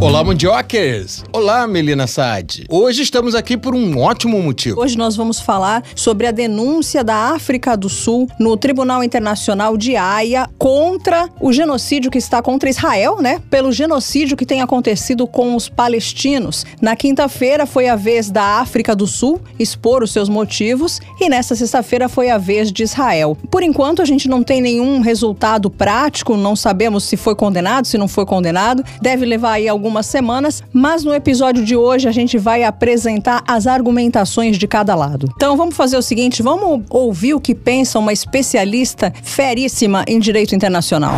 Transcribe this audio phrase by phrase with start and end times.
[0.00, 1.24] Olá, Mundiokers!
[1.32, 2.66] Olá, Melina Saad!
[2.70, 4.80] Hoje estamos aqui por um ótimo motivo.
[4.80, 9.96] Hoje nós vamos falar sobre a denúncia da África do Sul no Tribunal Internacional de
[9.96, 13.42] Haia contra o genocídio que está contra Israel, né?
[13.50, 16.64] Pelo genocídio que tem acontecido com os palestinos.
[16.80, 21.56] Na quinta-feira foi a vez da África do Sul expor os seus motivos e nesta
[21.56, 23.36] sexta-feira foi a vez de Israel.
[23.50, 27.98] Por enquanto a gente não tem nenhum resultado prático, não sabemos se foi condenado, se
[27.98, 28.84] não foi condenado.
[29.02, 33.42] Deve levar aí algum algumas semanas, mas no episódio de hoje a gente vai apresentar
[33.48, 35.32] as argumentações de cada lado.
[35.34, 40.54] Então vamos fazer o seguinte, vamos ouvir o que pensa uma especialista feríssima em direito
[40.54, 41.14] internacional.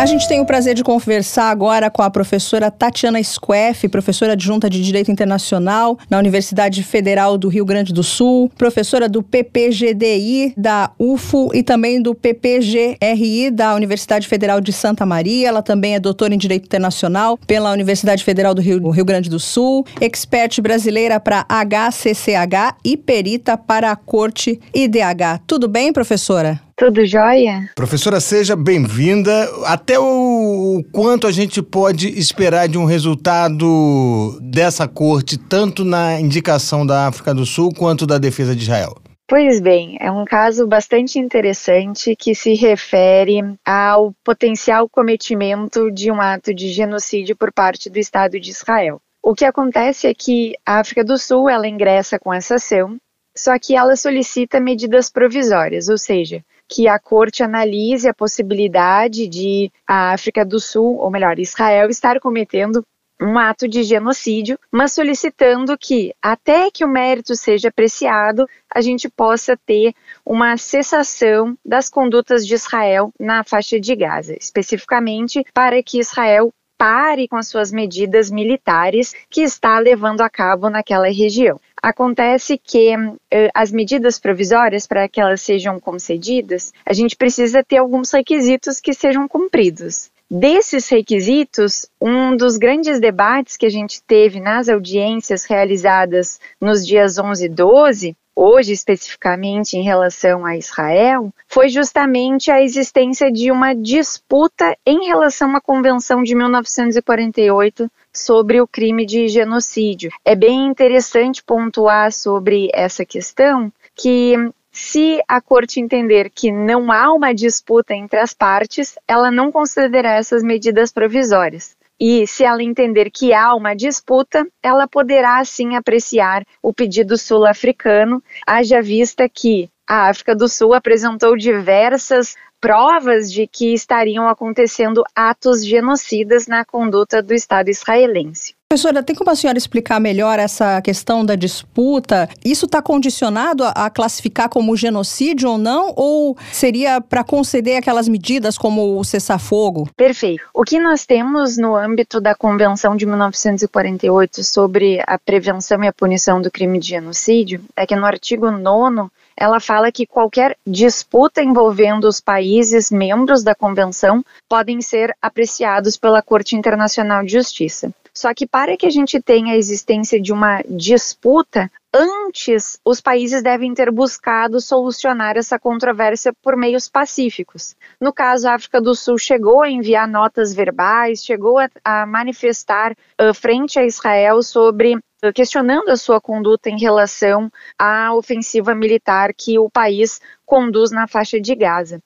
[0.00, 4.70] A gente tem o prazer de conversar agora com a professora Tatiana Squeff, professora adjunta
[4.70, 10.90] de Direito Internacional na Universidade Federal do Rio Grande do Sul, professora do PPGDI da
[10.98, 15.48] UFO e também do PPGRI da Universidade Federal de Santa Maria.
[15.48, 19.28] Ela também é doutora em Direito Internacional pela Universidade Federal do Rio, do Rio Grande
[19.28, 25.42] do Sul, expert brasileira para HCCH e perita para a Corte IDH.
[25.46, 26.58] Tudo bem, professora?
[26.80, 27.68] Tudo jóia?
[27.74, 29.46] Professora, seja bem-vinda.
[29.66, 36.86] Até o quanto a gente pode esperar de um resultado dessa corte, tanto na indicação
[36.86, 38.96] da África do Sul quanto da defesa de Israel?
[39.28, 46.18] Pois bem, é um caso bastante interessante que se refere ao potencial cometimento de um
[46.18, 49.02] ato de genocídio por parte do Estado de Israel.
[49.22, 52.96] O que acontece é que a África do Sul ela ingressa com essa ação,
[53.36, 59.72] só que ela solicita medidas provisórias, ou seja, que a corte analise a possibilidade de
[59.86, 62.84] a África do Sul, ou melhor, Israel, estar cometendo
[63.20, 69.10] um ato de genocídio, mas solicitando que, até que o mérito seja apreciado, a gente
[69.10, 69.92] possa ter
[70.24, 77.28] uma cessação das condutas de Israel na faixa de Gaza, especificamente para que Israel pare
[77.28, 81.60] com as suas medidas militares que está levando a cabo naquela região.
[81.82, 83.18] Acontece que uh,
[83.54, 88.94] as medidas provisórias, para que elas sejam concedidas, a gente precisa ter alguns requisitos que
[88.94, 90.10] sejam cumpridos.
[90.30, 97.18] Desses requisitos, um dos grandes debates que a gente teve nas audiências realizadas nos dias
[97.18, 103.74] 11 e 12 hoje especificamente em relação a Israel, foi justamente a existência de uma
[103.74, 110.10] disputa em relação à Convenção de 1948 sobre o crime de genocídio.
[110.24, 114.34] É bem interessante pontuar sobre essa questão que
[114.72, 120.16] se a corte entender que não há uma disputa entre as partes, ela não considerará
[120.16, 121.76] essas medidas provisórias.
[122.00, 128.22] E se ela entender que há uma disputa, ela poderá sim apreciar o pedido sul-africano,
[128.46, 135.64] haja vista que a África do Sul apresentou diversas provas de que estariam acontecendo atos
[135.64, 138.54] genocidas na conduta do Estado israelense.
[138.72, 142.28] Professora, tem como a senhora explicar melhor essa questão da disputa?
[142.44, 145.92] Isso está condicionado a, classificar como genocídio ou não?
[145.96, 149.90] Ou seria para conceder aquelas medidas como o cessar-fogo?
[149.96, 150.44] Perfeito.
[150.54, 155.92] O que nós temos no âmbito da Convenção de 1948 sobre a prevenção e a
[155.92, 161.42] punição do crime de genocídio é que no artigo 9 ela fala que qualquer disputa
[161.42, 167.92] envolvendo os países membros da convenção podem ser apreciados pela Corte Internacional de Justiça.
[168.14, 173.42] Só que para que a gente tenha a existência de uma disputa, antes os países
[173.42, 177.76] devem ter buscado solucionar essa controvérsia por meios pacíficos.
[178.00, 182.92] No caso, a África do Sul chegou a enviar notas verbais, chegou a, a manifestar
[182.92, 184.98] uh, frente a Israel sobre
[185.34, 191.38] questionando a sua conduta em relação à ofensiva militar que o país conduz na faixa
[191.38, 192.00] de Gaza.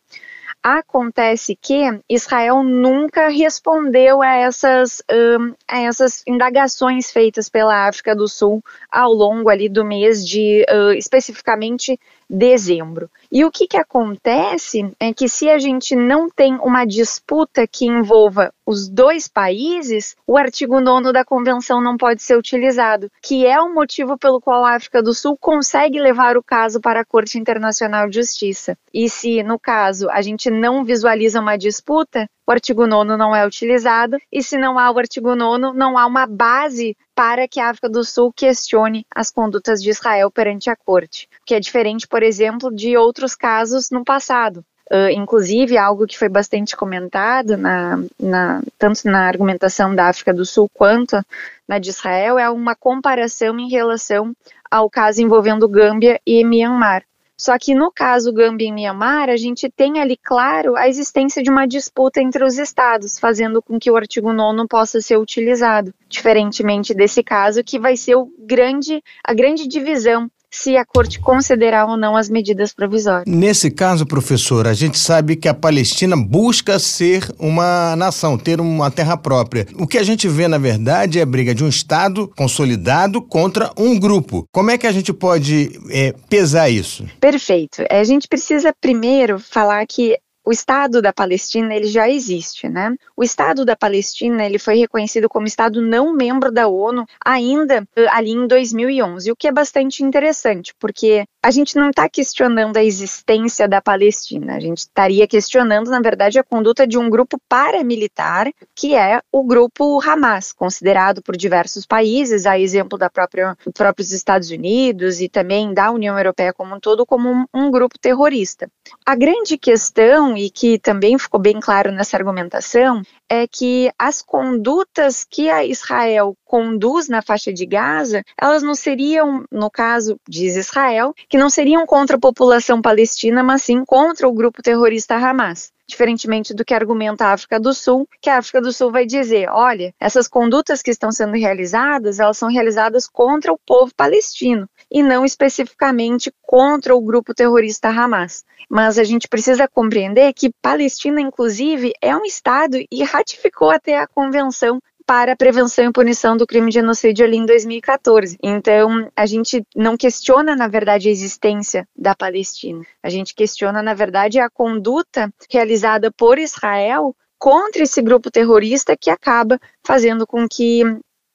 [0.66, 8.26] Acontece que Israel nunca respondeu a essas, um, a essas indagações feitas pela África do
[8.26, 13.10] Sul ao longo ali do mês de, uh, especificamente, dezembro.
[13.30, 17.86] E o que, que acontece é que se a gente não tem uma disputa que
[17.86, 23.60] envolva os dois países, o artigo 9 da convenção não pode ser utilizado, que é
[23.60, 27.38] o motivo pelo qual a África do Sul consegue levar o caso para a Corte
[27.38, 28.76] Internacional de Justiça.
[28.92, 33.46] E se, no caso, a gente não visualiza uma disputa, o artigo 9 não é
[33.46, 37.70] utilizado, e se não há o artigo 9, não há uma base para que a
[37.70, 42.22] África do Sul questione as condutas de Israel perante a corte, que é diferente, por
[42.22, 44.64] exemplo, de outros casos no passado.
[44.90, 50.44] Uh, inclusive, algo que foi bastante comentado, na, na, tanto na argumentação da África do
[50.44, 51.24] Sul quanto
[51.66, 54.34] na de Israel, é uma comparação em relação
[54.70, 57.02] ao caso envolvendo Gâmbia e Myanmar.
[57.36, 61.50] Só que no caso Gâmbia e Myanmar, a gente tem ali claro a existência de
[61.50, 66.94] uma disputa entre os estados, fazendo com que o artigo 9 possa ser utilizado, diferentemente
[66.94, 72.16] desse caso que vai ser grande, a grande divisão se a corte considerar ou não
[72.16, 73.26] as medidas provisórias.
[73.26, 78.90] Nesse caso, professor, a gente sabe que a Palestina busca ser uma nação, ter uma
[78.90, 79.66] terra própria.
[79.74, 83.72] O que a gente vê, na verdade, é a briga de um Estado consolidado contra
[83.76, 84.46] um grupo.
[84.52, 87.04] Como é que a gente pode é, pesar isso?
[87.20, 87.82] Perfeito.
[87.90, 92.94] É, a gente precisa primeiro falar que o Estado da Palestina ele já existe, né?
[93.16, 98.06] O Estado da Palestina ele foi reconhecido como Estado não membro da ONU ainda eh,
[98.10, 102.82] ali em 2011, o que é bastante interessante, porque a gente não está questionando a
[102.82, 108.50] existência da Palestina, a gente estaria questionando, na verdade, a conduta de um grupo paramilitar,
[108.74, 114.10] que é o grupo Hamas, considerado por diversos países, a exemplo da própria dos próprios
[114.10, 118.66] Estados Unidos e também da União Europeia como um todo, como um, um grupo terrorista.
[119.04, 125.26] A grande questão e que também ficou bem claro nessa argumentação é que as condutas
[125.28, 131.12] que a Israel conduz na faixa de Gaza, elas não seriam, no caso, diz Israel,
[131.34, 136.54] que não seriam contra a população palestina, mas sim contra o grupo terrorista Hamas diferentemente
[136.54, 139.94] do que argumenta a África do Sul, que a África do Sul vai dizer, olha,
[140.00, 145.24] essas condutas que estão sendo realizadas, elas são realizadas contra o povo palestino e não
[145.24, 148.44] especificamente contra o grupo terrorista Hamas.
[148.68, 154.06] Mas a gente precisa compreender que Palestina, inclusive, é um Estado e ratificou até a
[154.06, 158.38] Convenção para a prevenção e punição do crime de genocídio ali em 2014.
[158.42, 162.84] Então, a gente não questiona, na verdade, a existência da Palestina.
[163.02, 169.10] A gente questiona, na verdade, a conduta realizada por Israel contra esse grupo terrorista que
[169.10, 170.82] acaba fazendo com que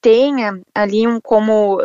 [0.00, 1.78] tenha ali um como,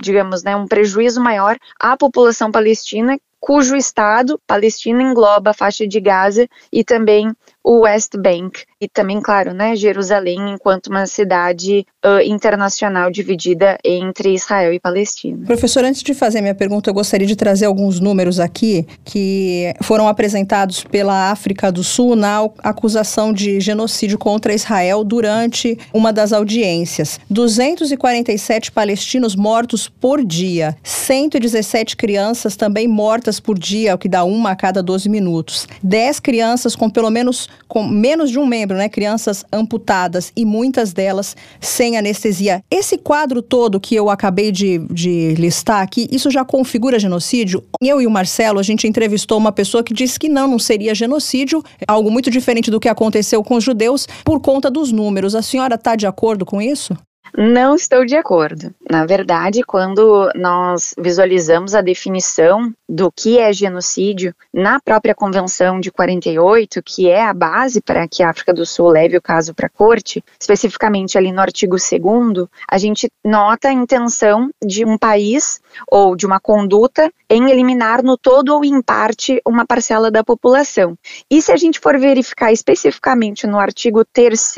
[0.00, 5.98] digamos, né, um prejuízo maior à população palestina cujo Estado, Palestina, engloba a faixa de
[5.98, 12.20] Gaza e também o West Bank e também, claro, né, Jerusalém enquanto uma cidade uh,
[12.24, 15.46] internacional dividida entre Israel e Palestina.
[15.46, 20.08] Professor, antes de fazer minha pergunta, eu gostaria de trazer alguns números aqui que foram
[20.08, 27.20] apresentados pela África do Sul na acusação de genocídio contra Israel durante uma das audiências.
[27.28, 34.52] 247 palestinos mortos por dia, 117 crianças também mortas por dia, o que dá uma
[34.52, 35.68] a cada 12 minutos.
[35.82, 38.88] 10 crianças com pelo menos com menos de um membro, né?
[38.88, 42.62] Crianças amputadas e muitas delas sem anestesia.
[42.70, 47.62] Esse quadro todo que eu acabei de, de listar aqui, isso já configura genocídio?
[47.82, 50.94] Eu e o Marcelo, a gente entrevistou uma pessoa que disse que não, não seria
[50.94, 55.34] genocídio, algo muito diferente do que aconteceu com os judeus por conta dos números.
[55.34, 56.96] A senhora está de acordo com isso?
[57.36, 58.74] Não estou de acordo.
[58.88, 65.90] Na verdade, quando nós visualizamos a definição do que é genocídio na própria Convenção de
[65.90, 69.66] 48, que é a base para que a África do Sul leve o caso para
[69.66, 75.60] a corte, especificamente ali no artigo 2, a gente nota a intenção de um país
[75.90, 80.96] ou de uma conduta em eliminar no todo ou em parte uma parcela da população.
[81.30, 84.54] E se a gente for verificar especificamente no artigo 3,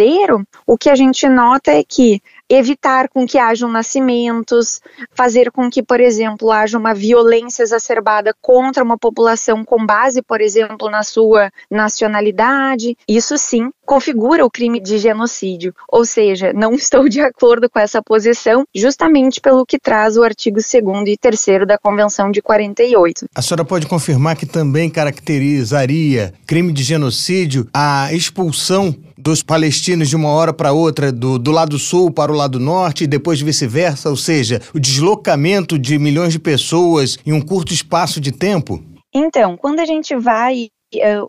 [0.66, 4.80] o que a gente nota é que evitar com que hajam nascimentos,
[5.14, 10.40] fazer com que, por exemplo, haja uma violência exacerbada contra uma população com base, por
[10.40, 12.96] exemplo, na sua nacionalidade.
[13.08, 15.74] Isso sim configura o crime de genocídio.
[15.88, 20.58] Ou seja, não estou de acordo com essa posição, justamente pelo que traz o artigo
[20.58, 23.26] 2 e 3 da Convenção de 48.
[23.34, 30.16] A senhora pode confirmar que também caracterizaria crime de genocídio a expulsão dos palestinos de
[30.16, 34.10] uma hora para outra, do, do lado sul para o lado norte e depois vice-versa,
[34.10, 38.82] ou seja, o deslocamento de milhões de pessoas em um curto espaço de tempo?
[39.14, 40.68] Então, quando a gente vai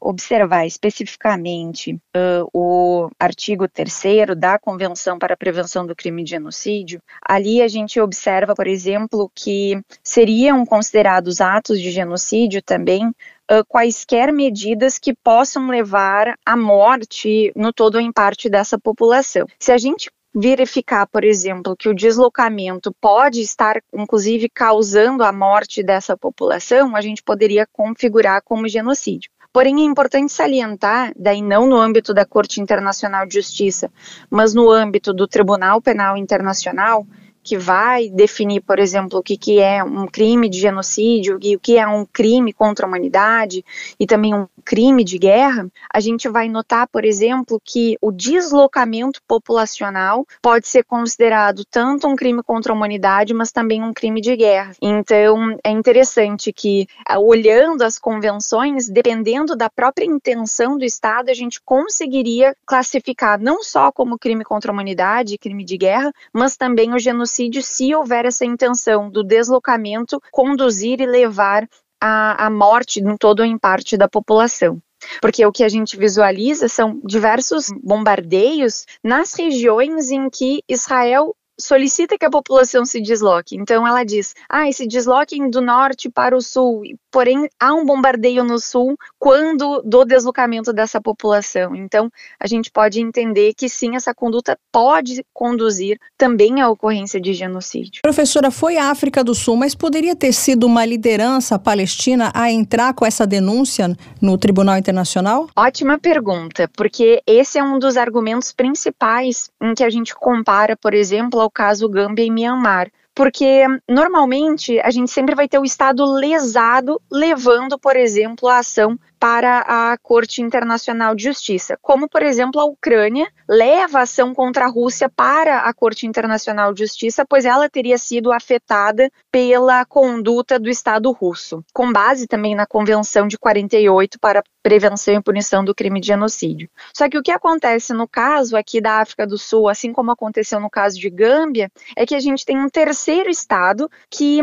[0.01, 7.01] observar especificamente uh, o artigo 3 da Convenção para a Prevenção do Crime de Genocídio,
[7.22, 14.32] ali a gente observa, por exemplo, que seriam considerados atos de genocídio também uh, quaisquer
[14.32, 19.46] medidas que possam levar à morte no todo ou em parte dessa população.
[19.60, 25.84] Se a gente verificar, por exemplo, que o deslocamento pode estar, inclusive, causando a morte
[25.84, 29.29] dessa população, a gente poderia configurar como genocídio.
[29.53, 33.91] Porém, é importante salientar, daí não no âmbito da Corte Internacional de Justiça,
[34.27, 37.05] mas no âmbito do Tribunal Penal Internacional,
[37.43, 41.59] que vai definir, por exemplo, o que, que é um crime de genocídio e o
[41.59, 43.65] que é um crime contra a humanidade
[44.00, 49.21] e também um crime de guerra, a gente vai notar, por exemplo, que o deslocamento
[49.27, 54.35] populacional pode ser considerado tanto um crime contra a humanidade, mas também um crime de
[54.35, 54.73] guerra.
[54.81, 61.33] Então, é interessante que, ah, olhando as convenções, dependendo da própria intenção do Estado, a
[61.33, 66.93] gente conseguiria classificar não só como crime contra a humanidade, crime de guerra, mas também
[66.93, 71.67] o genocídio se houver essa intenção do deslocamento conduzir e levar
[71.99, 74.81] à morte em todo ou em parte da população.
[75.21, 82.17] Porque o que a gente visualiza são diversos bombardeios nas regiões em que Israel solicita
[82.17, 83.55] que a população se desloque.
[83.55, 86.83] Então ela diz: ah, se desloquem do norte para o sul.
[87.12, 91.75] Porém, há um bombardeio no sul quando do deslocamento dessa população.
[91.75, 97.33] Então, a gente pode entender que sim, essa conduta pode conduzir também à ocorrência de
[97.33, 98.01] genocídio.
[98.01, 102.93] Professora, foi a África do Sul, mas poderia ter sido uma liderança palestina a entrar
[102.95, 105.48] com essa denúncia no Tribunal Internacional?
[105.55, 110.95] Ótima pergunta, porque esse é um dos argumentos principais em que a gente compara, por
[110.95, 116.03] exemplo, ao caso Gâmbia e Myanmar porque normalmente a gente sempre vai ter o Estado
[116.05, 122.60] lesado levando, por exemplo, a ação para a Corte Internacional de Justiça, como, por exemplo,
[122.60, 127.70] a Ucrânia leva ação contra a Rússia para a Corte Internacional de Justiça, pois ela
[127.70, 134.20] teria sido afetada pela conduta do Estado russo, com base também na Convenção de 48
[134.20, 136.70] para prevenção e punição do crime de genocídio.
[136.94, 140.60] Só que o que acontece no caso aqui da África do Sul, assim como aconteceu
[140.60, 144.42] no caso de Gâmbia, é que a gente tem um terceiro Estado que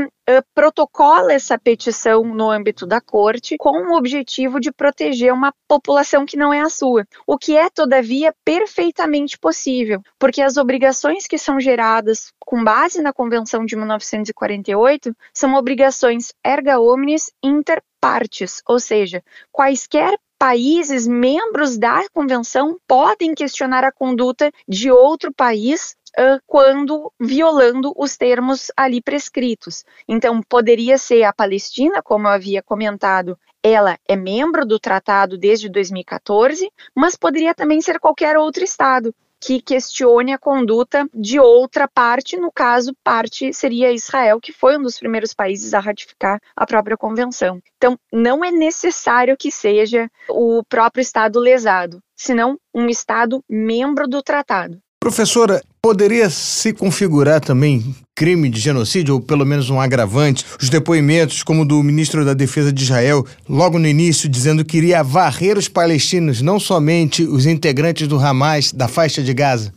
[0.55, 6.37] protocola essa petição no âmbito da corte com o objetivo de proteger uma população que
[6.37, 11.61] não é a sua, o que é, todavia, perfeitamente possível, porque as obrigações que são
[11.61, 19.23] geradas com base na Convenção de 1948 são obrigações erga omnes inter partes, ou seja,
[19.53, 25.95] quaisquer países membros da convenção podem questionar a conduta de outro país
[26.47, 29.85] quando violando os termos ali prescritos.
[30.09, 35.69] Então, poderia ser a Palestina, como eu havia comentado, ela é membro do tratado desde
[35.69, 42.37] 2014, mas poderia também ser qualquer outro Estado que questione a conduta de outra parte,
[42.37, 46.97] no caso, parte seria Israel, que foi um dos primeiros países a ratificar a própria
[46.97, 47.59] convenção.
[47.79, 54.23] Então, não é necessário que seja o próprio Estado lesado, senão um Estado membro do
[54.23, 54.79] tratado.
[55.03, 61.43] Professora, poderia se configurar também crime de genocídio, ou pelo menos um agravante, os depoimentos,
[61.43, 65.69] como do ministro da Defesa de Israel, logo no início, dizendo que iria varrer os
[65.69, 69.73] palestinos, não somente os integrantes do Hamas da faixa de Gaza?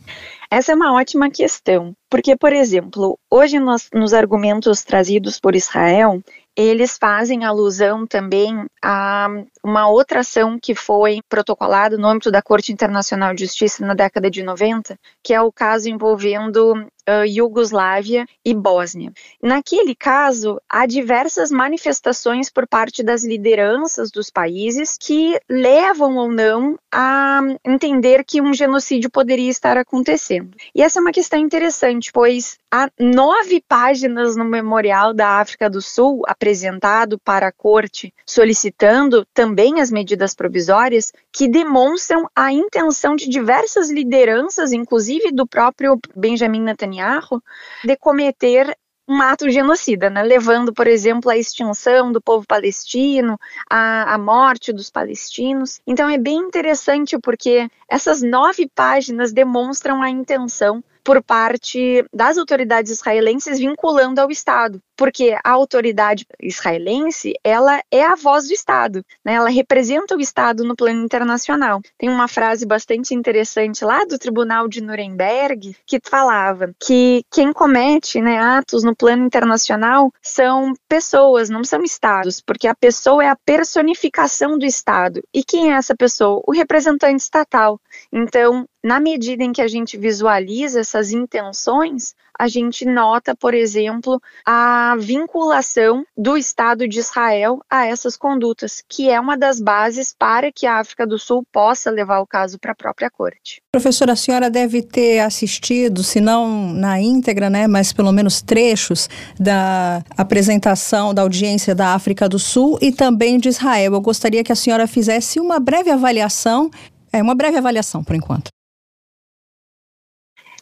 [0.50, 6.22] Essa é uma ótima questão, porque, por exemplo, hoje nós, nos argumentos trazidos por Israel,
[6.56, 9.28] eles fazem alusão também a
[9.62, 14.30] uma outra ação que foi protocolada no âmbito da Corte Internacional de Justiça na década
[14.30, 19.12] de 90, que é o caso envolvendo uh, Iugoslávia e Bósnia.
[19.42, 26.78] Naquele caso, há diversas manifestações por parte das lideranças dos países que levam ou não
[26.92, 30.56] a entender que um genocídio poderia estar acontecendo.
[30.74, 35.82] E essa é uma questão interessante, pois há nove páginas no Memorial da África do
[35.82, 43.28] Sul apresentado para a corte, solicitando também as medidas provisórias, que demonstram a intenção de
[43.28, 47.42] diversas lideranças, inclusive do próprio Benjamin Netanyahu Netanyahu
[47.84, 50.22] de cometer um ato genocida, né?
[50.22, 55.80] levando, por exemplo, à extinção do povo palestino, à, à, morte dos palestinos.
[55.86, 62.90] Então é bem interessante porque essas nove páginas demonstram a intenção por parte das autoridades
[62.90, 69.34] israelenses vinculando ao Estado porque a autoridade israelense ela é a voz do Estado, né?
[69.34, 71.80] ela representa o Estado no plano internacional.
[71.98, 78.20] Tem uma frase bastante interessante lá do Tribunal de Nuremberg que falava que quem comete
[78.20, 83.36] né, atos no plano internacional são pessoas, não são estados, porque a pessoa é a
[83.44, 85.22] personificação do Estado.
[85.32, 86.42] E quem é essa pessoa?
[86.46, 87.80] O representante estatal.
[88.12, 94.20] Então, na medida em que a gente visualiza essas intenções, a gente nota, por exemplo,
[94.44, 100.50] a vinculação do Estado de Israel a essas condutas, que é uma das bases para
[100.52, 103.60] que a África do Sul possa levar o caso para a própria corte.
[103.72, 109.08] Professora, a senhora deve ter assistido, se não na íntegra, né, mas pelo menos trechos
[109.38, 113.94] da apresentação da audiência da África do Sul e também de Israel.
[113.94, 116.70] Eu gostaria que a senhora fizesse uma breve avaliação,
[117.12, 118.53] é uma breve avaliação por enquanto.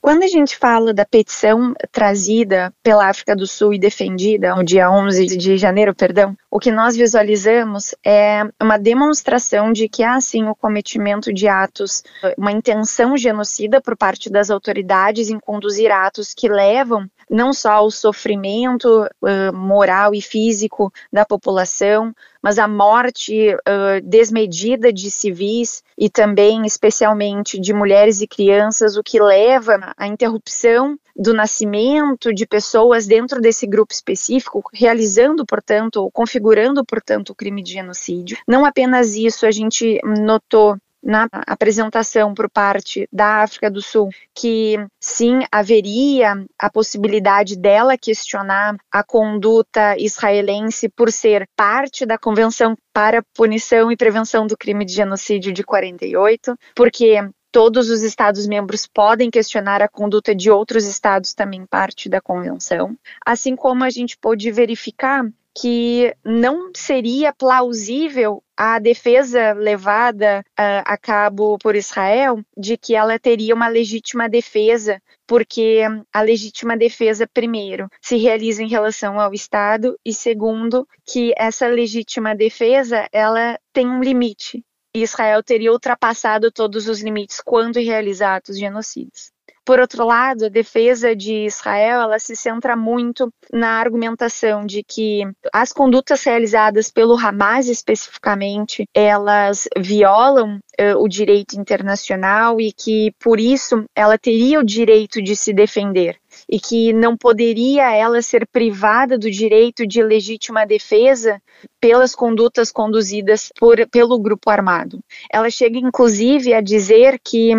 [0.03, 4.91] Quando a gente fala da petição trazida pela África do Sul e defendida no dia
[4.91, 10.49] 11 de janeiro, perdão, o que nós visualizamos é uma demonstração de que há sim
[10.49, 12.03] o cometimento de atos,
[12.37, 17.91] uma intenção genocida por parte das autoridades em conduzir atos que levam não só ao
[17.91, 26.11] sofrimento uh, moral e físico da população, mas a morte uh, desmedida de civis e
[26.11, 33.07] também, especialmente, de mulheres e crianças, o que leva à interrupção do nascimento de pessoas
[33.07, 38.39] dentro desse grupo específico, realizando, portanto, ou configurando, portanto, o crime de genocídio.
[38.49, 44.77] Não apenas isso, a gente notou na apresentação por parte da África do Sul que
[45.01, 53.23] sim haveria a possibilidade dela questionar a conduta israelense por ser parte da Convenção para
[53.35, 57.19] Punição e Prevenção do Crime de Genocídio de 48, porque
[57.53, 63.55] todos os Estados-membros podem questionar a conduta de outros Estados também parte da convenção, assim
[63.55, 71.59] como a gente pôde verificar que não seria plausível a defesa levada uh, a cabo
[71.59, 75.83] por Israel de que ela teria uma legítima defesa, porque
[76.13, 82.35] a legítima defesa, primeiro, se realiza em relação ao Estado e segundo, que essa legítima
[82.35, 84.65] defesa ela tem um limite.
[84.95, 89.33] Israel teria ultrapassado todos os limites quando realizar atos genocidas.
[89.65, 95.23] Por outro lado, a defesa de Israel ela se centra muito na argumentação de que
[95.53, 103.39] as condutas realizadas pelo Hamas especificamente elas violam uh, o direito internacional e que por
[103.41, 109.19] isso ela teria o direito de se defender e que não poderia ela ser privada
[109.19, 111.41] do direito de legítima defesa
[111.81, 115.01] pelas condutas conduzidas por, pelo grupo armado.
[115.31, 117.53] Ela chega inclusive a dizer que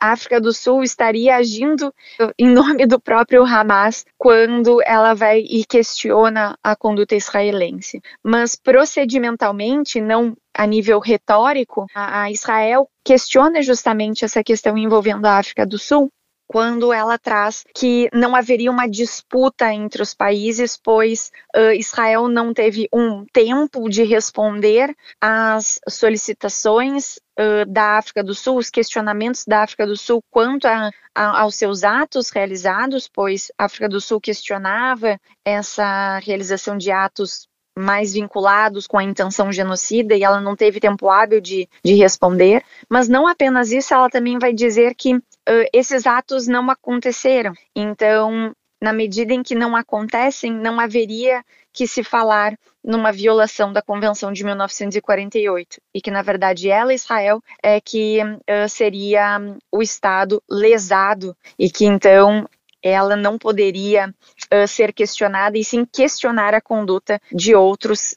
[0.00, 1.92] a África do Sul estaria agindo
[2.38, 8.00] em nome do próprio Hamas quando ela vai e questiona a conduta israelense.
[8.22, 15.66] Mas procedimentalmente, não a nível retórico, a Israel questiona justamente essa questão envolvendo a África
[15.66, 16.10] do Sul,
[16.46, 22.52] quando ela traz que não haveria uma disputa entre os países, pois uh, Israel não
[22.52, 29.62] teve um tempo de responder às solicitações uh, da África do Sul, os questionamentos da
[29.62, 34.20] África do Sul quanto a, a, aos seus atos realizados, pois a África do Sul
[34.20, 40.78] questionava essa realização de atos mais vinculados com a intenção genocida e ela não teve
[40.80, 42.62] tempo hábil de, de responder.
[42.88, 45.22] Mas não apenas isso, ela também vai dizer que uh,
[45.72, 47.52] esses atos não aconteceram.
[47.74, 53.82] Então, na medida em que não acontecem, não haveria que se falar numa violação da
[53.82, 59.40] Convenção de 1948 e que na verdade ela, Israel, é que uh, seria
[59.72, 62.46] o Estado lesado e que então
[62.84, 68.14] ela não poderia uh, ser questionada e sim questionar a conduta de outros,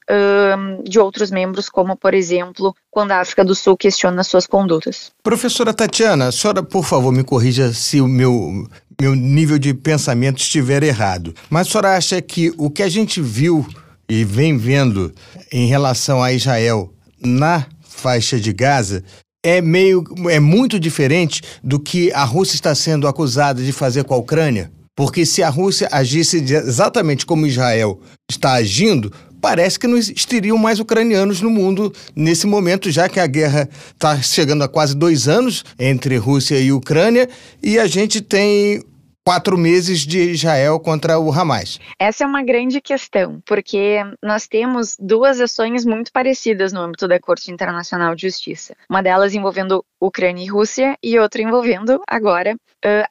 [0.83, 5.11] de outros membros, como, por exemplo, quando a África do Sul questiona suas condutas.
[5.23, 8.67] Professora Tatiana, a senhora, por favor, me corrija se o meu,
[8.99, 11.33] meu nível de pensamento estiver errado.
[11.49, 13.65] Mas a senhora acha que o que a gente viu
[14.09, 15.13] e vem vendo
[15.51, 19.03] em relação a Israel na faixa de Gaza
[19.43, 24.13] é meio é muito diferente do que a Rússia está sendo acusada de fazer com
[24.13, 24.71] a Ucrânia?
[24.95, 30.79] Porque se a Rússia agisse exatamente como Israel está agindo, parece que não existiriam mais
[30.79, 35.63] ucranianos no mundo nesse momento, já que a guerra está chegando a quase dois anos
[35.77, 37.29] entre Rússia e Ucrânia
[37.61, 38.81] e a gente tem
[39.27, 41.81] quatro meses de Israel contra o Hamas?
[41.99, 47.19] Essa é uma grande questão, porque nós temos duas ações muito parecidas no âmbito da
[47.19, 48.73] Corte Internacional de Justiça.
[48.89, 52.55] Uma delas envolvendo Ucrânia e Rússia e outra envolvendo agora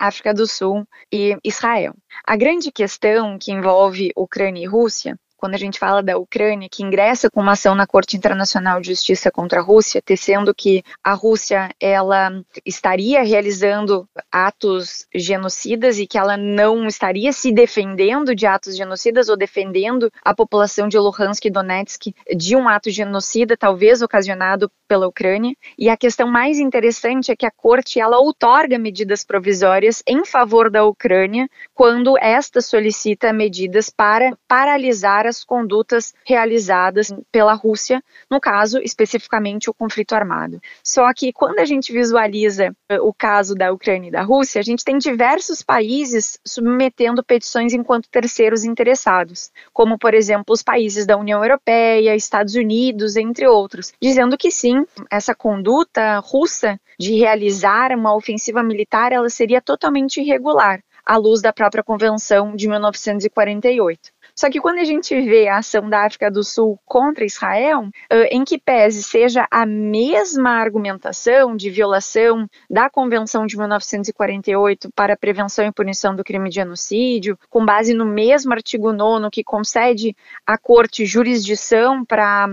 [0.01, 1.93] África do Sul e Israel.
[2.27, 6.83] A grande questão que envolve Ucrânia e Rússia quando a gente fala da Ucrânia, que
[6.83, 11.13] ingressa com uma ação na Corte Internacional de Justiça contra a Rússia, tecendo que a
[11.13, 12.31] Rússia ela
[12.65, 19.37] estaria realizando atos genocidas e que ela não estaria se defendendo de atos genocidas ou
[19.37, 25.55] defendendo a população de Luhansk e Donetsk de um ato genocida, talvez ocasionado pela Ucrânia.
[25.79, 30.71] E a questão mais interessante é que a Corte ela outorga medidas provisórias em favor
[30.71, 38.41] da Ucrânia quando esta solicita medidas para paralisar as das condutas realizadas pela Rússia, no
[38.41, 40.61] caso, especificamente o conflito armado.
[40.83, 44.65] Só que quando a gente visualiza eh, o caso da Ucrânia e da Rússia, a
[44.65, 51.17] gente tem diversos países submetendo petições enquanto terceiros interessados, como, por exemplo, os países da
[51.17, 58.15] União Europeia, Estados Unidos, entre outros, dizendo que sim, essa conduta russa de realizar uma
[58.15, 64.11] ofensiva militar, ela seria totalmente irregular, à luz da própria Convenção de 1948.
[64.39, 67.89] Só que quando a gente vê a ação da África do Sul contra Israel,
[68.31, 75.17] em que pese seja a mesma argumentação de violação da Convenção de 1948 para a
[75.17, 80.15] prevenção e punição do crime de genocídio, com base no mesmo artigo 9 que concede
[80.47, 82.49] à Corte jurisdição para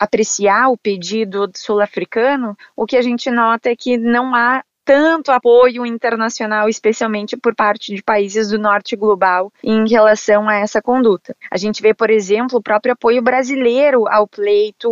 [0.00, 5.86] apreciar o pedido sul-africano, o que a gente nota é que não há tanto apoio
[5.86, 11.36] internacional, especialmente por parte de países do norte global, em relação a essa conduta.
[11.50, 14.90] A gente vê, por exemplo, o próprio apoio brasileiro ao pleito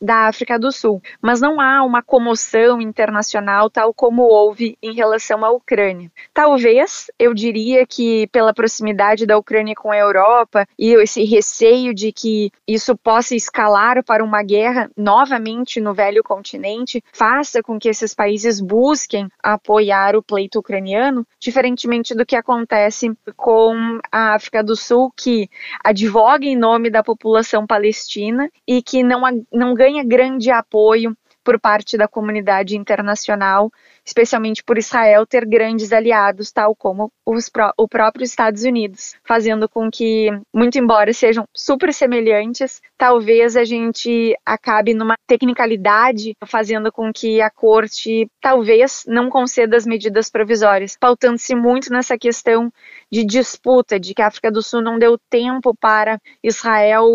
[0.00, 5.44] da África do Sul, mas não há uma comoção internacional tal como houve em relação
[5.44, 6.10] à Ucrânia.
[6.32, 12.12] Talvez, eu diria que pela proximidade da Ucrânia com a Europa e esse receio de
[12.12, 18.14] que isso possa escalar para uma guerra novamente no velho continente, faça com que esses
[18.14, 25.12] países busquem apoiar o pleito ucraniano, diferentemente do que acontece com a África do Sul,
[25.16, 25.48] que
[25.82, 31.16] advoga em nome da população palestina e que não, não ganha grande apoio
[31.48, 33.72] por parte da comunidade internacional
[34.08, 39.90] especialmente por Israel ter grandes aliados, tal como os, o próprio Estados Unidos, fazendo com
[39.90, 47.42] que, muito embora sejam super semelhantes, talvez a gente acabe numa tecnicalidade, fazendo com que
[47.42, 52.72] a corte talvez não conceda as medidas provisórias, pautando-se muito nessa questão
[53.12, 57.06] de disputa, de que a África do Sul não deu tempo para Israel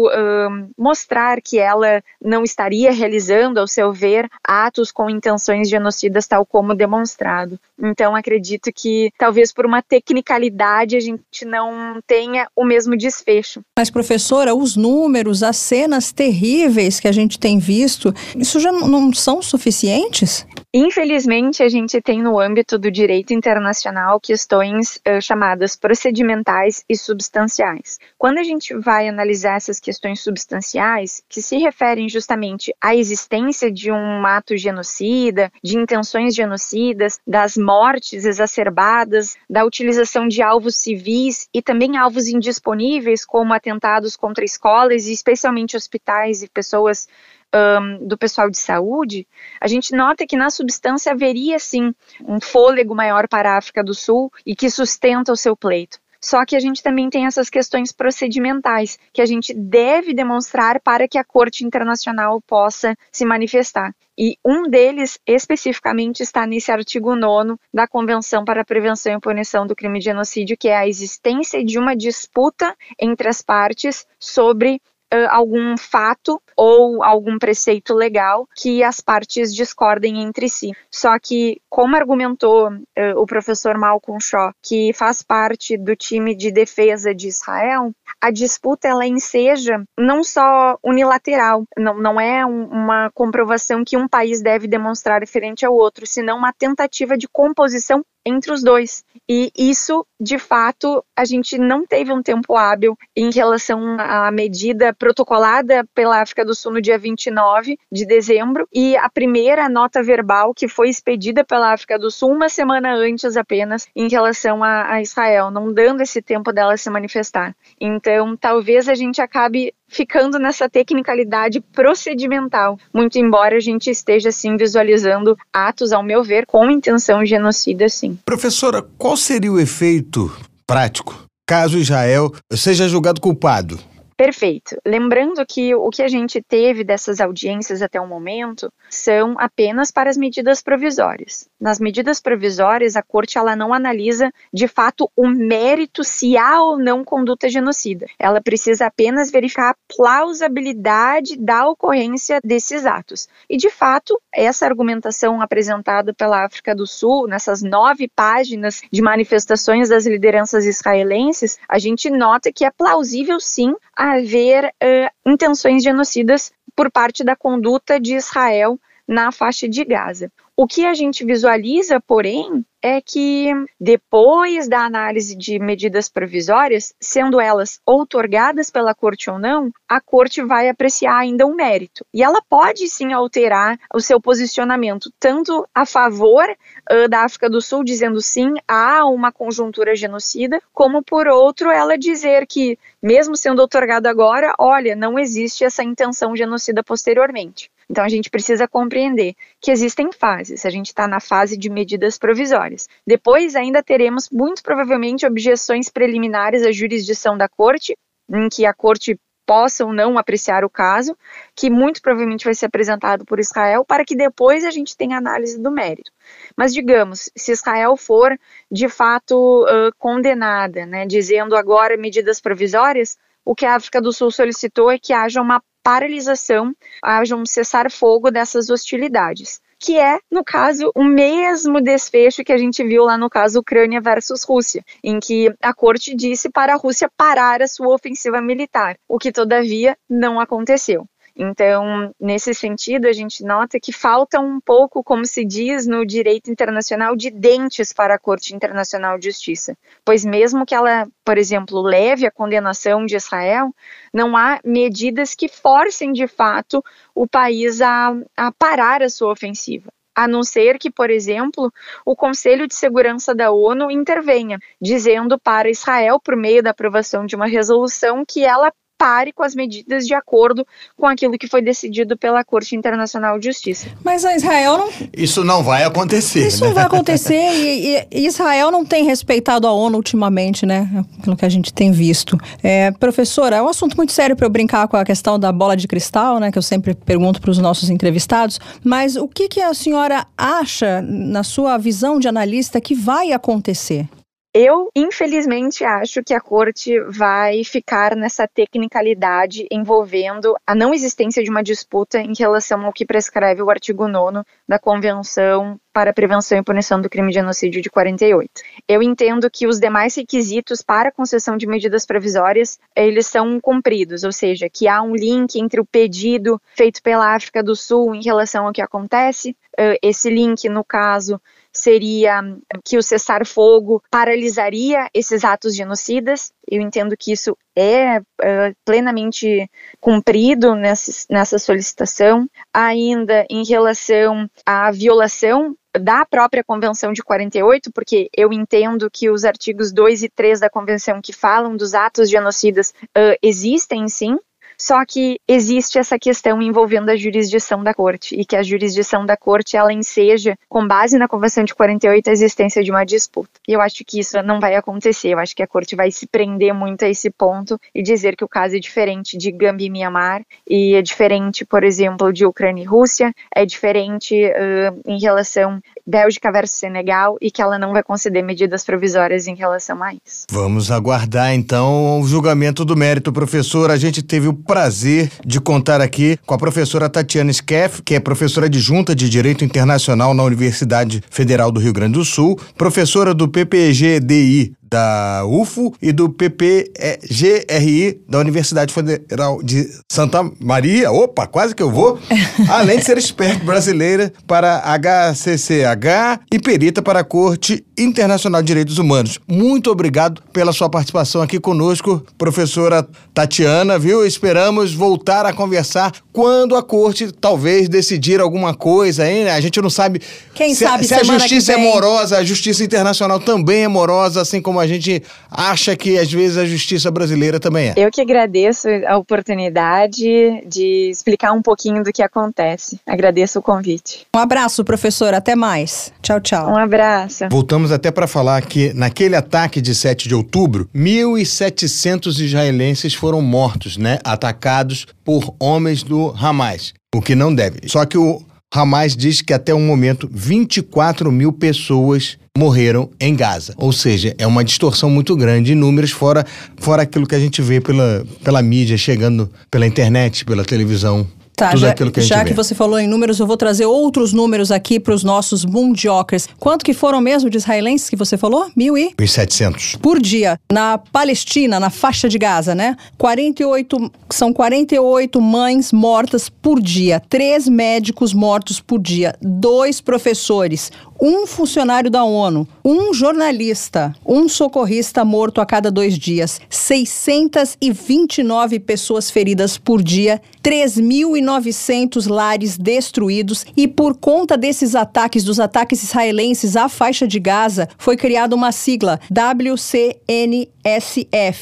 [0.78, 6.76] mostrar que ela não estaria realizando, ao seu ver, atos com intenções genocidas, tal como
[6.76, 7.60] demonstrado.
[7.82, 13.62] Então, acredito que talvez por uma tecnicalidade a gente não tenha o mesmo desfecho.
[13.78, 19.14] Mas, professora, os números, as cenas terríveis que a gente tem visto, isso já não
[19.14, 20.46] são suficientes?
[20.74, 28.00] Infelizmente, a gente tem no âmbito do direito internacional questões uh, chamadas procedimentais e substanciais.
[28.18, 33.92] Quando a gente vai analisar essas questões substanciais, que se referem justamente à existência de
[33.92, 41.62] um ato genocida, de intenções genocidas, das mortes exacerbadas, da utilização de alvos civis e
[41.62, 47.08] também alvos indisponíveis, como atentados contra escolas e especialmente hospitais e pessoas
[47.54, 49.28] um, do pessoal de saúde,
[49.62, 51.94] a gente nota que na substância haveria sim
[52.26, 56.03] um fôlego maior para a África do Sul e que sustenta o seu pleito.
[56.24, 61.06] Só que a gente também tem essas questões procedimentais que a gente deve demonstrar para
[61.06, 63.94] que a Corte Internacional possa se manifestar.
[64.18, 69.68] E um deles, especificamente, está nesse artigo 9 da Convenção para a Prevenção e Punição
[69.68, 74.80] do Crime de Genocídio, que é a existência de uma disputa entre as partes sobre
[75.14, 80.72] uh, algum fato ou algum preceito legal que as partes discordem entre si.
[80.92, 82.82] Só que, como argumentou uh,
[83.18, 88.88] o professor Malcolm Shaw, que faz parte do time de defesa de Israel, a disputa
[88.88, 94.68] ela enseja não só unilateral, não, não é um, uma comprovação que um país deve
[94.68, 99.04] demonstrar referente ao outro, senão uma tentativa de composição entre os dois.
[99.28, 104.94] E isso, de fato, a gente não teve um tempo hábil em relação à medida
[104.94, 110.54] protocolada pela África do Sul no dia 29 de dezembro e a primeira nota verbal
[110.54, 115.02] que foi expedida pela África do Sul uma semana antes apenas em relação a, a
[115.02, 117.56] Israel, não dando esse tempo dela se manifestar.
[117.80, 124.58] Então, talvez a gente acabe ficando nessa tecnicalidade procedimental, muito embora a gente esteja assim
[124.58, 128.18] visualizando atos, ao meu ver, com intenção genocida, sim.
[128.26, 133.78] Professora, qual seria o efeito prático caso Israel seja julgado culpado?
[134.16, 134.78] Perfeito.
[134.86, 140.10] Lembrando que o que a gente teve dessas audiências até o momento são apenas para
[140.10, 141.48] as medidas provisórias.
[141.64, 146.78] Nas medidas provisórias, a corte ela não analisa de fato o mérito se há ou
[146.78, 148.06] não conduta genocida.
[148.20, 153.30] Ela precisa apenas verificar a plausibilidade da ocorrência desses atos.
[153.50, 159.88] E de fato, essa argumentação apresentada pela África do Sul, nessas nove páginas de manifestações
[159.88, 166.92] das lideranças israelenses, a gente nota que é plausível sim haver uh, intenções genocidas por
[166.92, 170.30] parte da conduta de Israel na faixa de Gaza.
[170.56, 177.42] O que a gente visualiza, porém, é que depois da análise de medidas provisórias, sendo
[177.42, 182.06] elas outorgadas pela corte ou não, a corte vai apreciar ainda um mérito.
[182.14, 187.60] E ela pode sim alterar o seu posicionamento, tanto a favor uh, da África do
[187.60, 193.60] Sul, dizendo sim, há uma conjuntura genocida, como por outro, ela dizer que, mesmo sendo
[193.60, 197.72] outorgado agora, olha, não existe essa intenção genocida posteriormente.
[197.94, 200.66] Então a gente precisa compreender que existem fases.
[200.66, 202.90] A gente está na fase de medidas provisórias.
[203.06, 207.96] Depois ainda teremos muito provavelmente objeções preliminares à jurisdição da corte,
[208.28, 211.16] em que a corte possa ou não apreciar o caso,
[211.56, 215.62] que muito provavelmente vai ser apresentado por Israel, para que depois a gente tenha análise
[215.62, 216.12] do mérito.
[216.58, 218.36] Mas digamos, se Israel for
[218.72, 224.32] de fato uh, condenada, né, dizendo agora medidas provisórias, o que a África do Sul
[224.32, 230.90] solicitou é que haja uma paralisação, haja um cessar-fogo dessas hostilidades que é, no caso,
[230.96, 235.54] o mesmo desfecho que a gente viu lá no caso Ucrânia versus Rússia, em que
[235.62, 240.40] a corte disse para a Rússia parar a sua ofensiva militar, o que todavia não
[240.40, 241.06] aconteceu.
[241.36, 246.52] Então, nesse sentido, a gente nota que falta um pouco, como se diz no direito
[246.52, 249.76] internacional, de dentes para a Corte Internacional de Justiça.
[250.06, 253.74] Pois, mesmo que ela, por exemplo, leve a condenação de Israel,
[254.14, 256.84] não há medidas que forcem de fato
[257.16, 261.74] o país a, a parar a sua ofensiva a não ser que, por exemplo,
[262.06, 267.36] o Conselho de Segurança da ONU intervenha, dizendo para Israel, por meio da aprovação de
[267.36, 268.72] uma resolução, que ela
[269.04, 273.48] pare com as medidas de acordo com aquilo que foi decidido pela Corte Internacional de
[273.48, 273.88] Justiça.
[274.02, 274.90] Mas a Israel não.
[275.12, 276.48] Isso não vai acontecer.
[276.48, 276.68] Isso né?
[276.68, 281.04] não vai acontecer e, e, Israel não tem respeitado a ONU ultimamente, né?
[281.22, 282.38] Pelo que a gente tem visto.
[282.64, 285.76] É, professora, é um assunto muito sério para eu brincar com a questão da bola
[285.76, 286.50] de cristal, né?
[286.50, 288.58] Que eu sempre pergunto para os nossos entrevistados.
[288.86, 294.08] Mas o que, que a senhora acha, na sua visão de analista, que vai acontecer?
[294.56, 301.50] Eu, infelizmente, acho que a corte vai ficar nessa tecnicalidade envolvendo a não existência de
[301.50, 306.56] uma disputa em relação ao que prescreve o artigo 9 da Convenção para a Prevenção
[306.56, 308.52] e Punição do Crime de Genocídio de 48.
[308.88, 314.24] Eu entendo que os demais requisitos para a concessão de medidas provisórias, eles são cumpridos,
[314.24, 318.22] ou seja, que há um link entre o pedido feito pela África do Sul em
[318.22, 319.56] relação ao que acontece,
[320.02, 321.42] esse link, no caso,
[321.74, 322.42] seria
[322.86, 326.54] que o cessar-fogo paralisaria esses atos genocidas.
[326.70, 332.48] Eu entendo que isso é uh, plenamente cumprido nessa, nessa solicitação.
[332.74, 339.46] Ainda em relação à violação da própria Convenção de 48, porque eu entendo que os
[339.46, 344.38] artigos 2 e 3 da Convenção que falam dos atos genocidas uh, existem sim,
[344.84, 349.38] só que existe essa questão envolvendo a jurisdição da corte e que a jurisdição da
[349.38, 353.62] corte ela enseja, com base na Convenção de 48, a existência de uma disputa.
[353.66, 355.30] E eu acho que isso não vai acontecer.
[355.30, 358.44] Eu acho que a corte vai se prender muito a esse ponto e dizer que
[358.44, 362.82] o caso é diferente de Gâmbia e Mianmar e é diferente, por exemplo, de Ucrânia
[362.82, 368.04] e Rússia, é diferente uh, em relação Bélgica versus Senegal e que ela não vai
[368.04, 370.46] conceder medidas provisórias em relação a isso.
[370.52, 373.90] Vamos aguardar então o julgamento do mérito, professor.
[373.90, 378.20] A gente teve o prazer de contar aqui com a professora Tatiana Skeff, que é
[378.20, 383.48] professora adjunta de Direito Internacional na Universidade Federal do Rio Grande do Sul, professora do
[383.48, 391.12] PPG-DI da UFO e do PPGRI da Universidade Federal de Santa Maria.
[391.12, 392.20] Opa, quase que eu vou.
[392.70, 399.00] Além de ser expert brasileira para HCCH e perita para a Corte Internacional de Direitos
[399.00, 399.40] Humanos.
[399.48, 404.24] Muito obrigado pela sua participação aqui conosco, professora Tatiana, viu?
[404.24, 409.50] Esperamos voltar a conversar quando a corte talvez decidir alguma coisa, hein?
[409.50, 410.22] A gente não sabe.
[410.54, 414.62] Quem se, sabe se a justiça é morosa, a justiça internacional também é morosa, assim
[414.62, 417.94] como a gente acha que às vezes a justiça brasileira também é.
[417.98, 423.00] Eu que agradeço a oportunidade de explicar um pouquinho do que acontece.
[423.06, 424.26] Agradeço o convite.
[424.36, 425.34] Um abraço, professor.
[425.34, 426.12] Até mais.
[426.22, 426.70] Tchau, tchau.
[426.70, 427.46] Um abraço.
[427.50, 433.98] Voltamos até para falar que naquele ataque de 7 de outubro, 1.700 israelenses foram mortos,
[433.98, 434.20] né?
[434.24, 436.94] Atacados por homens do Hamas.
[437.16, 437.82] O que não deve.
[437.88, 438.42] Só que o
[438.76, 443.76] Hamas diz que até o momento 24 mil pessoas morreram em Gaza.
[443.78, 446.44] Ou seja, é uma distorção muito grande de números, fora,
[446.78, 451.28] fora aquilo que a gente vê pela, pela mídia, chegando pela internet, pela televisão.
[451.56, 452.50] Tá, tudo já, aquilo que a gente já vê.
[452.50, 456.48] que você falou em números, eu vou trazer outros números aqui para os nossos mundiocers.
[456.60, 458.72] Quanto que foram mesmo de israelenses que você falou?
[458.76, 459.14] Mil e?
[459.16, 460.00] 1.700.
[460.00, 462.96] por dia na Palestina, na faixa de Gaza, né?
[463.18, 470.92] 48, são 48 mães mortas por dia, três médicos mortos por dia, dois professores,
[471.24, 479.32] um funcionário da ONU, um jornalista, um socorrista morto a cada dois dias, 629 pessoas
[479.32, 486.90] feridas por dia, 3.900 lares destruídos e por conta desses ataques, dos ataques israelenses à
[486.90, 490.20] faixa de Gaza, foi criada uma sigla WCNSF,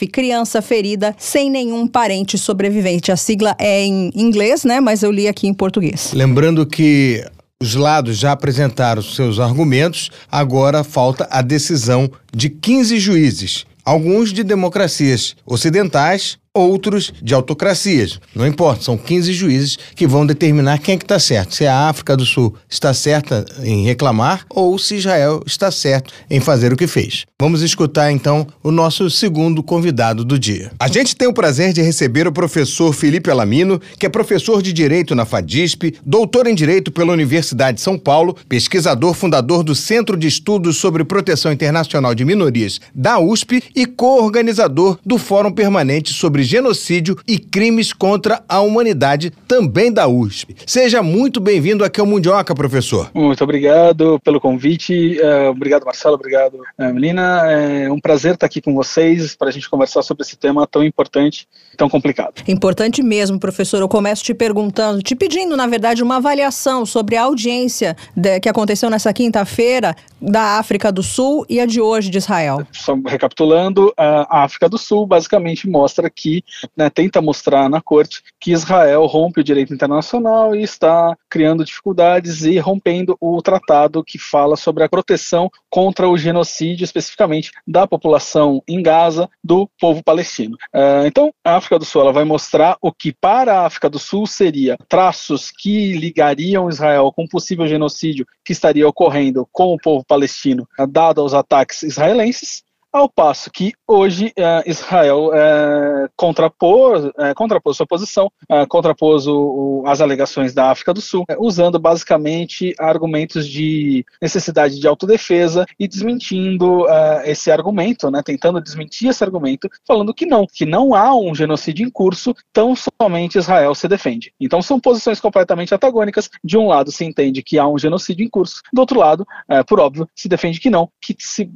[0.07, 3.11] criança ferida sem nenhum parente sobrevivente.
[3.11, 6.13] A sigla é em inglês, né, mas eu li aqui em português.
[6.13, 7.23] Lembrando que
[7.61, 14.43] os lados já apresentaram seus argumentos, agora falta a decisão de 15 juízes, alguns de
[14.43, 18.19] democracias ocidentais, outros de autocracias.
[18.35, 21.55] Não importa, são 15 juízes que vão determinar quem é que está certo.
[21.55, 26.39] Se a África do Sul está certa em reclamar ou se Israel está certo em
[26.39, 27.25] fazer o que fez.
[27.39, 30.71] Vamos escutar então o nosso segundo convidado do dia.
[30.79, 34.73] A gente tem o prazer de receber o professor Felipe Alamino, que é professor de
[34.73, 40.17] Direito na FADISP, doutor em Direito pela Universidade de São Paulo, pesquisador fundador do Centro
[40.17, 46.40] de Estudos sobre Proteção Internacional de Minorias da USP e co-organizador do Fórum Permanente sobre
[46.41, 50.55] sobre genocídio e crimes contra a humanidade, também da USP.
[50.65, 53.09] Seja muito bem-vindo aqui ao Mundioca, professor.
[53.13, 55.17] Muito obrigado pelo convite.
[55.19, 56.15] Uh, obrigado, Marcelo.
[56.15, 57.51] Obrigado, uh, Melina.
[57.51, 60.83] É um prazer estar aqui com vocês para a gente conversar sobre esse tema tão
[60.83, 62.33] importante, tão complicado.
[62.47, 63.79] Importante mesmo, professor.
[63.79, 68.49] Eu começo te perguntando, te pedindo, na verdade, uma avaliação sobre a audiência de, que
[68.49, 72.65] aconteceu nessa quinta-feira da África do Sul e a de hoje de Israel.
[72.71, 76.43] Só recapitulando, a África do Sul basicamente mostra que que
[76.77, 82.43] né, tenta mostrar na corte que Israel rompe o direito internacional e está criando dificuldades
[82.43, 88.63] e rompendo o tratado que fala sobre a proteção contra o genocídio, especificamente da população
[88.67, 90.55] em Gaza, do povo palestino.
[90.73, 93.99] Uh, então, a África do Sul ela vai mostrar o que para a África do
[93.99, 100.05] Sul seria traços que ligariam Israel com possível genocídio que estaria ocorrendo com o povo
[100.05, 107.77] palestino, dado aos ataques israelenses ao passo que hoje é, Israel é, contrapôs, é, contrapôs
[107.77, 108.29] sua posição,
[108.67, 114.87] contrapôs o, o, as alegações da África do Sul, usando basicamente argumentos de necessidade de
[114.87, 116.85] autodefesa e desmentindo
[117.23, 121.85] esse argumento, né, tentando desmentir esse argumento, falando que não, que não há um genocídio
[121.85, 124.33] em curso, tão somente Israel se defende.
[124.39, 126.29] Então são posições completamente antagônicas.
[126.43, 129.25] De um lado se entende que há um genocídio em curso, do outro lado,
[129.67, 131.49] por óbvio, se defende que não, que se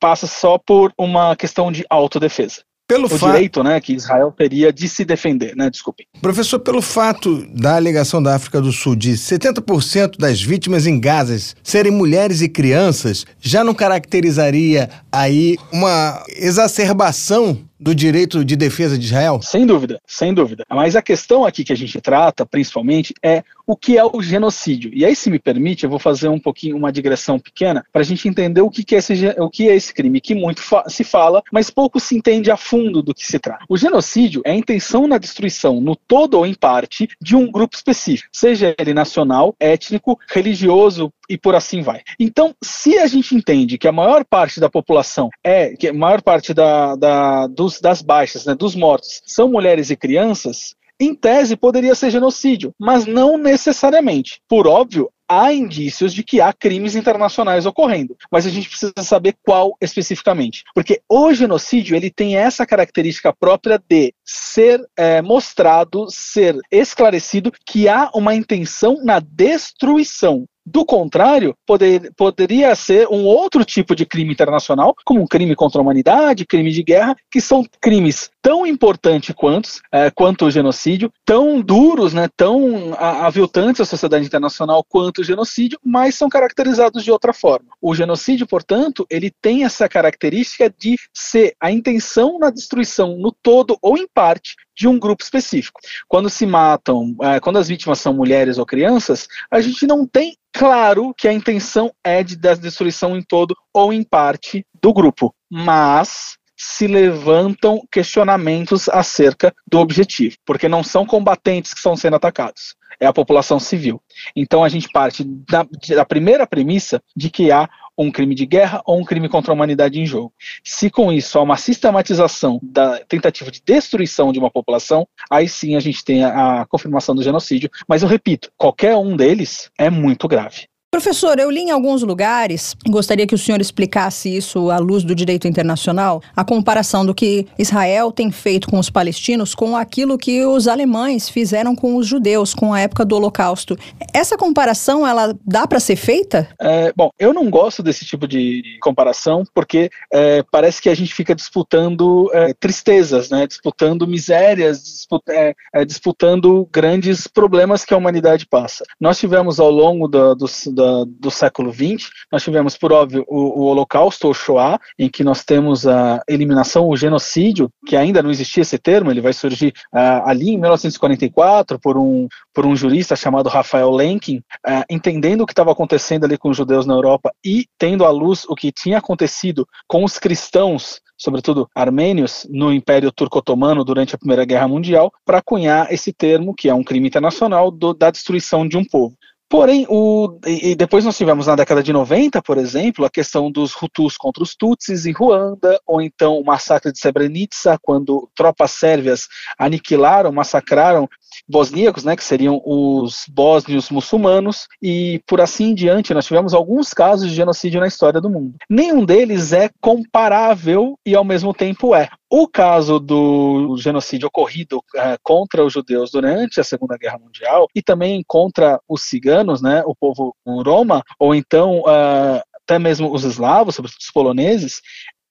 [0.00, 2.62] passa só só por uma questão de autodefesa.
[2.86, 3.32] Pelo o fa...
[3.32, 5.68] direito né, que Israel teria de se defender, né?
[5.68, 6.06] Desculpe.
[6.22, 11.56] Professor, pelo fato da alegação da África do Sul de 70% das vítimas em Gaza
[11.64, 19.06] serem mulheres e crianças, já não caracterizaria aí uma exacerbação do direito de defesa de
[19.06, 19.40] Israel?
[19.42, 20.64] Sem dúvida, sem dúvida.
[20.70, 24.90] Mas a questão aqui que a gente trata, principalmente, é o que é o genocídio.
[24.94, 28.04] E aí, se me permite, eu vou fazer um pouquinho uma digressão pequena para a
[28.04, 30.84] gente entender o que, que, é esse, o que é esse crime, que muito fa
[30.88, 33.64] se fala, mas pouco se entende a fundo do que se trata.
[33.68, 37.74] O genocídio é a intenção na destruição, no todo ou em parte, de um grupo
[37.76, 42.02] específico, seja ele nacional, étnico, religioso, e por assim vai.
[42.20, 46.22] Então, se a gente entende que a maior parte da população é, que a maior
[46.22, 51.56] parte da, da, dos, das baixas, né, dos mortos, são mulheres e crianças, em tese
[51.56, 54.40] poderia ser genocídio, mas não necessariamente.
[54.48, 59.34] Por óbvio, há indícios de que há crimes internacionais ocorrendo, mas a gente precisa saber
[59.44, 66.56] qual especificamente, porque o genocídio ele tem essa característica própria de ser é, mostrado, ser
[66.70, 73.94] esclarecido que há uma intenção na destruição do contrário, poder, poderia ser um outro tipo
[73.94, 78.30] de crime internacional, como um crime contra a humanidade, crime de guerra, que são crimes
[78.42, 84.84] tão importantes quanto, é, quanto o genocídio, tão duros, né, tão aviltantes à sociedade internacional
[84.88, 87.68] quanto o genocídio, mas são caracterizados de outra forma.
[87.80, 93.78] O genocídio, portanto, ele tem essa característica de ser a intenção na destruição no todo
[93.80, 95.80] ou em parte de um grupo específico.
[96.06, 100.36] Quando se matam, é, quando as vítimas são mulheres ou crianças, a gente não tem
[100.52, 106.36] claro que a intenção é de destruição em todo ou em parte do grupo, mas
[106.56, 113.06] se levantam questionamentos acerca do objetivo, porque não são combatentes que estão sendo atacados, é
[113.06, 114.00] a população civil.
[114.34, 118.82] Então a gente parte da, da primeira premissa de que há um crime de guerra
[118.84, 120.32] ou um crime contra a humanidade em jogo.
[120.62, 125.76] Se com isso há uma sistematização da tentativa de destruição de uma população, aí sim
[125.76, 127.70] a gente tem a, a confirmação do genocídio.
[127.88, 132.74] Mas eu repito, qualquer um deles é muito grave Professor, eu li em alguns lugares,
[132.88, 137.46] gostaria que o senhor explicasse isso à luz do direito internacional, a comparação do que
[137.58, 142.54] Israel tem feito com os palestinos com aquilo que os alemães fizeram com os judeus,
[142.54, 143.76] com a época do Holocausto.
[144.14, 146.48] Essa comparação, ela dá para ser feita?
[146.58, 151.12] É, bom, eu não gosto desse tipo de comparação, porque é, parece que a gente
[151.12, 153.46] fica disputando é, tristezas, né?
[153.46, 158.84] disputando misérias, é, é, disputando grandes problemas que a humanidade passa.
[158.98, 160.46] Nós tivemos ao longo do, do,
[160.76, 165.24] do do século XX, nós tivemos, por óbvio, o, o Holocausto, o Shoah, em que
[165.24, 169.72] nós temos a eliminação, o genocídio, que ainda não existia esse termo, ele vai surgir
[169.92, 175.46] uh, ali em 1944 por um, por um jurista chamado Rafael Lenkin, uh, entendendo o
[175.46, 178.70] que estava acontecendo ali com os judeus na Europa e tendo à luz o que
[178.70, 185.10] tinha acontecido com os cristãos sobretudo armênios, no Império Turco-Otomano durante a Primeira Guerra Mundial,
[185.24, 189.16] para cunhar esse termo, que é um crime internacional, do, da destruição de um povo.
[189.48, 193.80] Porém, o, e depois nós tivemos na década de 90, por exemplo, a questão dos
[193.80, 199.28] Hutus contra os Tutsis em Ruanda, ou então o massacre de Srebrenica, quando tropas sérvias
[199.56, 201.08] aniquilaram, massacraram
[201.48, 206.92] bosníacos, né, que seriam os bósnios muçulmanos, e por assim em diante, nós tivemos alguns
[206.92, 208.54] casos de genocídio na história do mundo.
[208.68, 212.08] Nenhum deles é comparável e ao mesmo tempo é.
[212.30, 217.80] O caso do genocídio ocorrido é, contra os judeus durante a Segunda Guerra Mundial e
[217.80, 223.76] também contra os ciganos, né, o povo Roma, ou então uh, até mesmo os eslavos,
[223.76, 224.80] sobretudo os poloneses,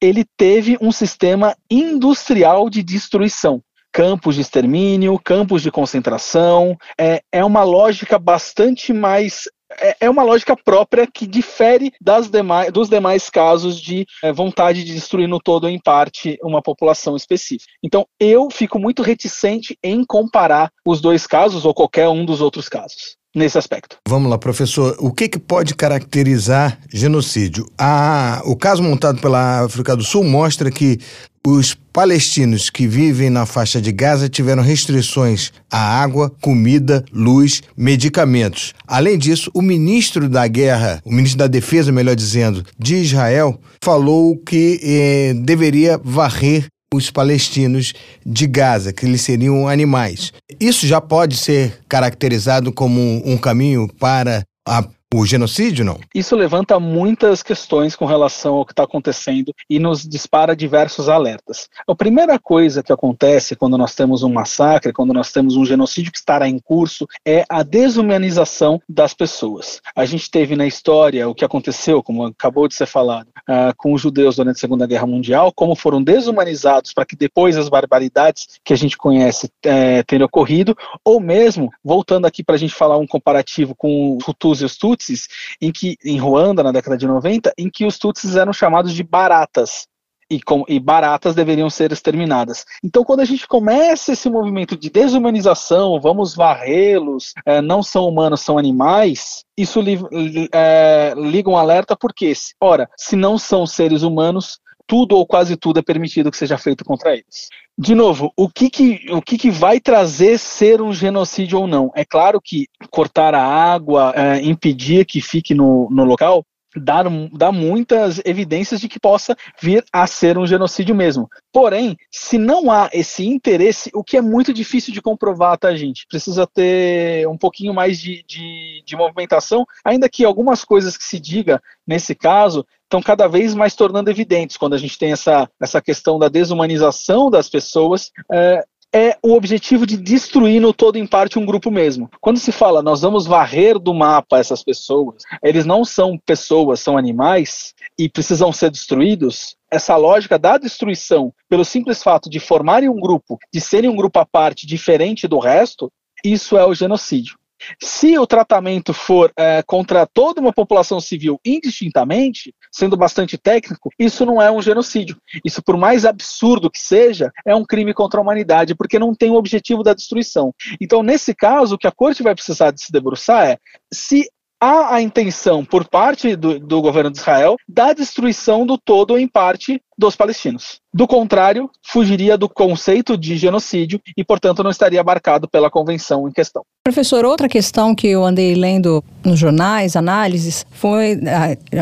[0.02, 3.62] ele teve um sistema industrial de destruição
[3.96, 6.76] campos de extermínio, campos de concentração.
[7.00, 9.44] É, é uma lógica bastante mais
[9.80, 14.84] é, é uma lógica própria que difere das demais, dos demais casos de é, vontade
[14.84, 17.72] de destruir no todo ou em parte uma população específica.
[17.82, 22.68] Então, eu fico muito reticente em comparar os dois casos ou qualquer um dos outros
[22.68, 23.98] casos nesse aspecto.
[24.08, 24.96] Vamos lá, professor.
[25.00, 27.66] O que, que pode caracterizar genocídio?
[27.78, 31.00] Ah, o caso montado pela África do Sul mostra que
[31.46, 38.74] os palestinos que vivem na faixa de Gaza tiveram restrições à água, comida, luz, medicamentos.
[38.88, 44.36] Além disso, o ministro da Guerra, o ministro da Defesa, melhor dizendo, de Israel, falou
[44.38, 47.94] que eh, deveria varrer os palestinos
[48.26, 50.32] de Gaza, que eles seriam animais.
[50.60, 54.84] Isso já pode ser caracterizado como um caminho para a
[55.14, 56.00] o genocídio, não?
[56.14, 61.70] Isso levanta muitas questões com relação ao que está acontecendo e nos dispara diversos alertas.
[61.88, 66.12] A primeira coisa que acontece quando nós temos um massacre, quando nós temos um genocídio
[66.12, 69.82] que estará em curso, é a desumanização das pessoas.
[69.96, 73.94] A gente teve na história o que aconteceu, como acabou de ser falado, uh, com
[73.94, 78.48] os judeus durante a Segunda Guerra Mundial, como foram desumanizados para que depois as barbaridades
[78.64, 82.98] que a gente conhece é, tenham ocorrido, ou mesmo, voltando aqui para a gente falar
[82.98, 85.28] um comparativo com os Hutus e os Tutsis, Tutsis,
[85.62, 89.04] em que em Ruanda na década de 90, em que os Tutsis eram chamados de
[89.04, 89.88] baratas.
[90.28, 92.66] E, com, e baratas deveriam ser exterminadas.
[92.84, 98.42] Então, quando a gente começa esse movimento de desumanização, vamos varrê-los, é, não são humanos,
[98.42, 104.02] são animais, isso li, li, é, liga um alerta porque, ora, se não são seres
[104.02, 107.50] humanos, tudo ou quase tudo é permitido que seja feito contra eles.
[107.78, 111.92] De novo, o que, que, o que, que vai trazer ser um genocídio ou não?
[111.94, 116.46] É claro que cortar a água, é, impedir que fique no, no local,
[116.76, 121.30] dá, dá muitas evidências de que possa vir a ser um genocídio mesmo.
[121.52, 126.06] Porém, se não há esse interesse, o que é muito difícil de comprovar, tá, gente?
[126.08, 131.20] Precisa ter um pouquinho mais de, de, de movimentação, ainda que algumas coisas que se
[131.20, 135.82] diga nesse caso estão cada vez mais tornando evidentes quando a gente tem essa, essa
[135.82, 138.12] questão da desumanização das pessoas.
[138.32, 138.64] É,
[138.96, 142.10] é o objetivo de destruir no todo em parte um grupo mesmo.
[142.22, 146.98] Quando se fala nós vamos varrer do mapa essas pessoas, eles não são pessoas, são
[146.98, 149.58] animais e precisam ser destruídos.
[149.70, 154.18] Essa lógica da destruição, pelo simples fato de formarem um grupo, de serem um grupo
[154.18, 155.92] à parte diferente do resto,
[156.24, 157.38] isso é o genocídio.
[157.82, 164.26] Se o tratamento for é, contra toda uma população civil indistintamente, sendo bastante técnico, isso
[164.26, 165.18] não é um genocídio.
[165.44, 169.32] Isso, por mais absurdo que seja, é um crime contra a humanidade, porque não tem
[169.32, 170.54] o objetivo da destruição.
[170.80, 173.58] Então, nesse caso, o que a corte vai precisar de se debruçar é
[173.94, 174.30] se
[174.60, 179.28] há a intenção por parte do, do, governo de Israel da destruição do todo em
[179.28, 180.80] parte dos palestinos.
[180.94, 186.32] Do contrário, fugiria do conceito de genocídio e, portanto, não estaria abarcado pela convenção em
[186.32, 186.64] questão.
[186.84, 191.20] Professor, outra questão que eu andei lendo nos jornais, análises, foi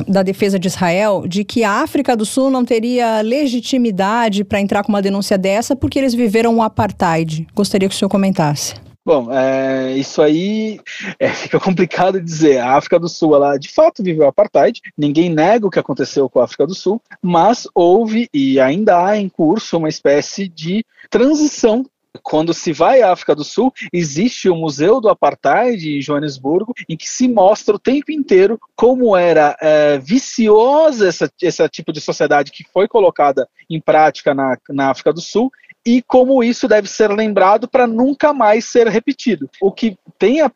[0.07, 4.83] da defesa de Israel de que a África do Sul não teria legitimidade para entrar
[4.83, 7.47] com uma denúncia dessa porque eles viveram um apartheid.
[7.53, 8.75] Gostaria que o senhor comentasse.
[9.05, 10.79] Bom, é, isso aí
[11.19, 12.59] é, fica complicado dizer.
[12.59, 16.39] A África do Sul, ela de fato viveu apartheid, ninguém nega o que aconteceu com
[16.39, 21.85] a África do Sul, mas houve e ainda há em curso uma espécie de transição
[22.21, 26.95] quando se vai à África do Sul, existe o Museu do Apartheid em Joanesburgo, em
[26.95, 32.51] que se mostra o tempo inteiro como era é, viciosa essa, esse tipo de sociedade
[32.51, 35.51] que foi colocada em prática na, na África do Sul
[35.85, 39.49] e como isso deve ser lembrado para nunca mais ser repetido.
[39.61, 40.51] O que tenha,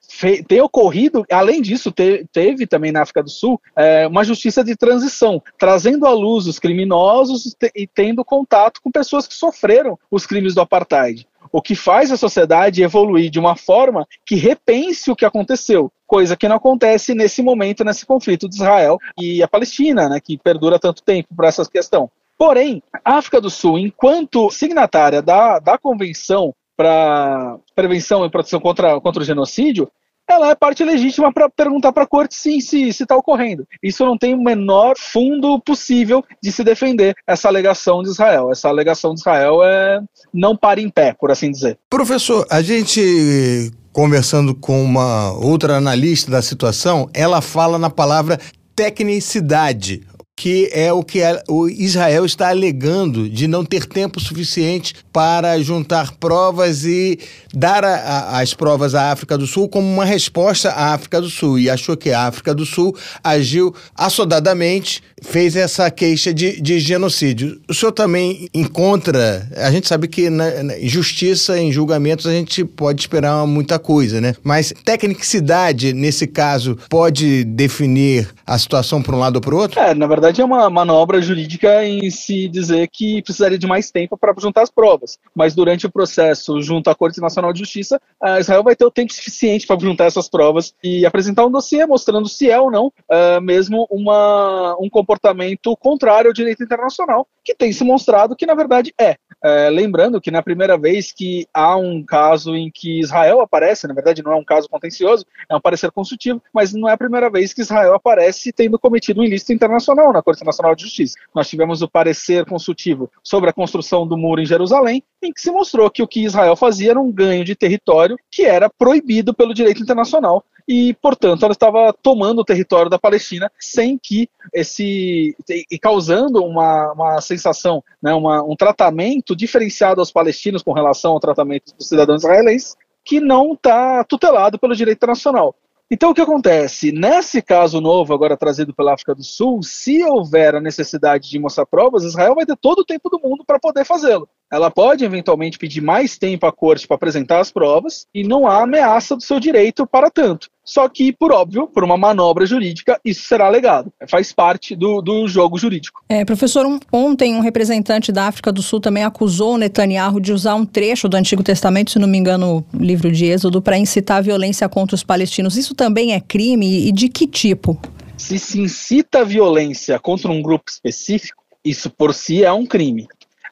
[0.48, 4.76] tem ocorrido, além disso, te, teve também na África do Sul é, uma justiça de
[4.76, 10.56] transição, trazendo à luz os criminosos e tendo contato com pessoas que sofreram os crimes
[10.56, 15.26] do apartheid o que faz a sociedade evoluir de uma forma que repense o que
[15.26, 20.20] aconteceu, coisa que não acontece nesse momento, nesse conflito de Israel e a Palestina, né,
[20.20, 22.10] que perdura tanto tempo por essa questão.
[22.38, 29.02] Porém, a África do Sul, enquanto signatária da, da Convenção para Prevenção e Proteção contra,
[29.02, 29.90] contra o Genocídio,
[30.30, 33.66] ela é parte legítima para perguntar para a corte sim, se está ocorrendo.
[33.82, 38.52] Isso não tem o menor fundo possível de se defender essa alegação de Israel.
[38.52, 40.02] Essa alegação de Israel é
[40.34, 41.80] não para em pé, por assim dizer.
[41.90, 48.38] Professor, a gente conversando com uma outra analista da situação, ela fala na palavra
[48.76, 50.06] tecnicidade
[50.38, 56.14] que é o que o Israel está alegando de não ter tempo suficiente para juntar
[56.20, 57.18] provas e
[57.52, 61.28] dar a, a, as provas à África do Sul como uma resposta à África do
[61.28, 61.58] Sul.
[61.58, 67.60] E achou que a África do Sul agiu assodadamente, fez essa queixa de, de genocídio.
[67.68, 69.50] O senhor também encontra.
[69.56, 74.22] A gente sabe que na, na justiça, em julgamentos, a gente pode esperar muita coisa,
[74.22, 74.36] né?
[74.44, 79.80] Mas tecnicidade, nesse caso, pode definir a situação para um lado ou para o outro?
[79.80, 84.18] É, na verdade é uma manobra jurídica em se dizer que precisaria de mais tempo
[84.18, 85.18] para juntar as provas.
[85.36, 88.00] Mas durante o processo junto à Corte Nacional de Justiça,
[88.40, 92.28] Israel vai ter o tempo suficiente para juntar essas provas e apresentar um dossiê mostrando
[92.28, 97.72] se é ou não uh, mesmo uma, um comportamento contrário ao direito internacional, que tem
[97.72, 99.18] se mostrado que na verdade é.
[99.44, 103.94] Uh, lembrando que na primeira vez que há um caso em que Israel aparece, na
[103.94, 107.30] verdade não é um caso contencioso, é um parecer consultivo, mas não é a primeira
[107.30, 111.18] vez que Israel aparece tendo cometido um ilícito internacional na Corte Nacional de Justiça.
[111.34, 115.51] Nós tivemos o parecer consultivo sobre a construção do muro em Jerusalém, em que se
[115.51, 119.53] mostrou que o que Israel fazia era um ganho de território que era proibido pelo
[119.53, 125.36] direito internacional e, portanto, ela estava tomando o território da Palestina sem que esse
[125.72, 131.20] e causando uma, uma sensação, né, uma, um tratamento diferenciado aos palestinos com relação ao
[131.22, 135.55] tratamento dos cidadãos israelenses que não está tutelado pelo direito internacional.
[135.90, 136.92] Então, o que acontece?
[136.92, 141.66] Nesse caso novo, agora trazido pela África do Sul, se houver a necessidade de mostrar
[141.66, 144.28] provas, Israel vai ter todo o tempo do mundo para poder fazê-lo.
[144.52, 148.64] Ela pode eventualmente pedir mais tempo à corte para apresentar as provas e não há
[148.64, 150.48] ameaça do seu direito para tanto.
[150.64, 153.91] Só que, por óbvio, por uma manobra jurídica, isso será legado.
[154.10, 156.02] Faz parte do, do jogo jurídico.
[156.10, 160.34] É, professor, um, ontem um representante da África do Sul também acusou o Netanyahu de
[160.34, 163.78] usar um trecho do Antigo Testamento, se não me engano, o livro de Êxodo, para
[163.78, 165.58] incitar a violência contra os palestinos.
[165.58, 167.80] Isso também é crime e de que tipo?
[168.18, 173.08] Se se incita a violência contra um grupo específico, isso por si é um crime.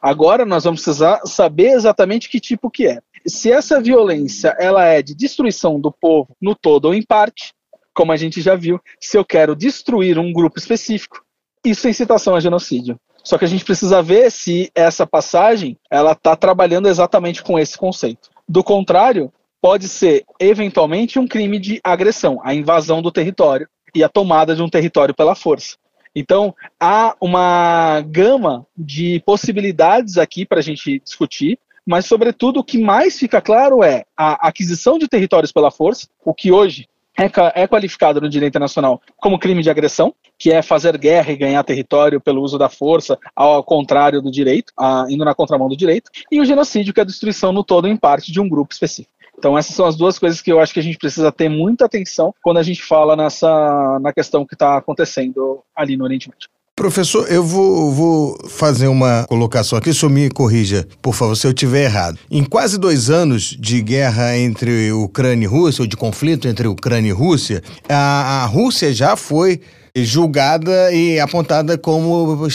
[0.06, 3.00] Agora nós vamos precisar saber exatamente que tipo que é.
[3.26, 7.56] Se essa violência ela é de destruição do povo no todo ou em parte,
[7.92, 11.26] como a gente já viu, se eu quero destruir um grupo específico,
[11.66, 13.00] isso é incitação a genocídio.
[13.24, 17.76] Só que a gente precisa ver se essa passagem ela está trabalhando exatamente com esse
[17.76, 18.30] conceito.
[18.48, 24.10] Do contrário, pode ser eventualmente um crime de agressão, a invasão do território e a
[24.10, 25.78] tomada de um território pela força.
[26.16, 32.78] Então, há uma gama de possibilidades aqui para a gente discutir, mas, sobretudo, o que
[32.78, 36.88] mais fica claro é a aquisição de territórios pela força, o que hoje
[37.18, 41.38] é, é qualificado no direito internacional como crime de agressão, que é fazer guerra e
[41.38, 44.74] ganhar território pelo uso da força, ao contrário do direito,
[45.10, 47.96] indo na contramão do direito, e o genocídio, que é a destruição no todo em
[47.96, 49.15] parte de um grupo específico.
[49.38, 51.86] Então essas são as duas coisas que eu acho que a gente precisa ter muita
[51.86, 56.50] atenção quando a gente fala nessa na questão que está acontecendo ali no Oriente Médio.
[56.76, 61.52] Professor, eu vou, vou, fazer uma colocação aqui, só me corrija, por favor, se eu
[61.52, 62.20] estiver errado.
[62.30, 67.08] Em quase dois anos de guerra entre Ucrânia e Rússia, ou de conflito entre Ucrânia
[67.08, 69.62] e Rússia, a, a Rússia já foi
[70.04, 72.48] julgada e apontada como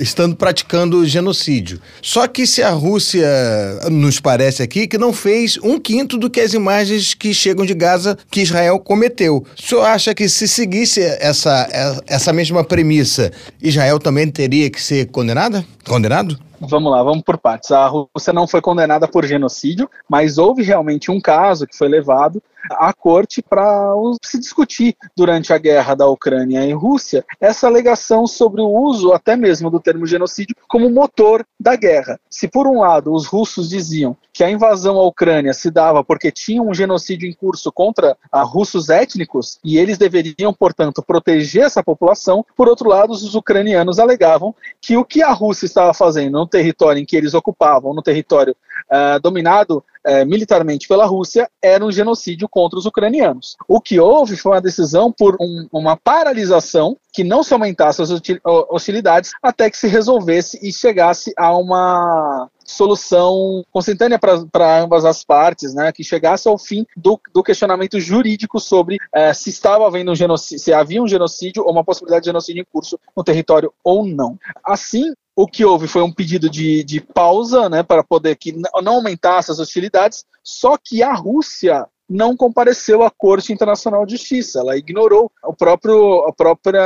[0.00, 1.80] estando praticando genocídio.
[2.02, 3.28] Só que se a Rússia,
[3.90, 7.74] nos parece aqui, que não fez um quinto do que as imagens que chegam de
[7.74, 9.44] Gaza que Israel cometeu.
[9.56, 13.30] O senhor acha que se seguisse essa, essa mesma premissa,
[13.62, 15.64] Israel também teria que ser condenada?
[15.84, 16.47] Condenado?
[16.60, 17.70] Vamos lá, vamos por partes.
[17.70, 22.42] A Rússia não foi condenada por genocídio, mas houve realmente um caso que foi levado
[22.70, 23.92] à corte para
[24.22, 29.36] se discutir durante a guerra da Ucrânia e Rússia essa alegação sobre o uso até
[29.36, 32.18] mesmo do termo genocídio como motor da guerra.
[32.28, 36.30] Se por um lado os russos diziam que a invasão à Ucrânia se dava porque
[36.30, 41.82] tinha um genocídio em curso contra a russos étnicos e eles deveriam, portanto, proteger essa
[41.82, 47.00] população, por outro lado, os ucranianos alegavam que o que a Rússia estava fazendo território
[47.00, 48.56] em que eles ocupavam, no território
[48.90, 53.56] uh, dominado uh, militarmente pela Rússia, era um genocídio contra os ucranianos.
[53.66, 58.10] O que houve foi uma decisão por um, uma paralisação que não se aumentasse as
[58.44, 65.74] hostilidades até que se resolvesse e chegasse a uma solução consentânea para ambas as partes,
[65.74, 70.14] né, que chegasse ao fim do, do questionamento jurídico sobre é, se estava havendo um
[70.14, 74.06] genocídio, se havia um genocídio ou uma possibilidade de genocídio em curso no território ou
[74.06, 74.38] não.
[74.64, 78.94] Assim, o que houve foi um pedido de, de pausa, né, para poder que não
[78.94, 84.76] aumentasse as hostilidades, só que a Rússia não compareceu à Corte Internacional de Justiça, ela
[84.76, 86.80] ignorou o próprio, o próprio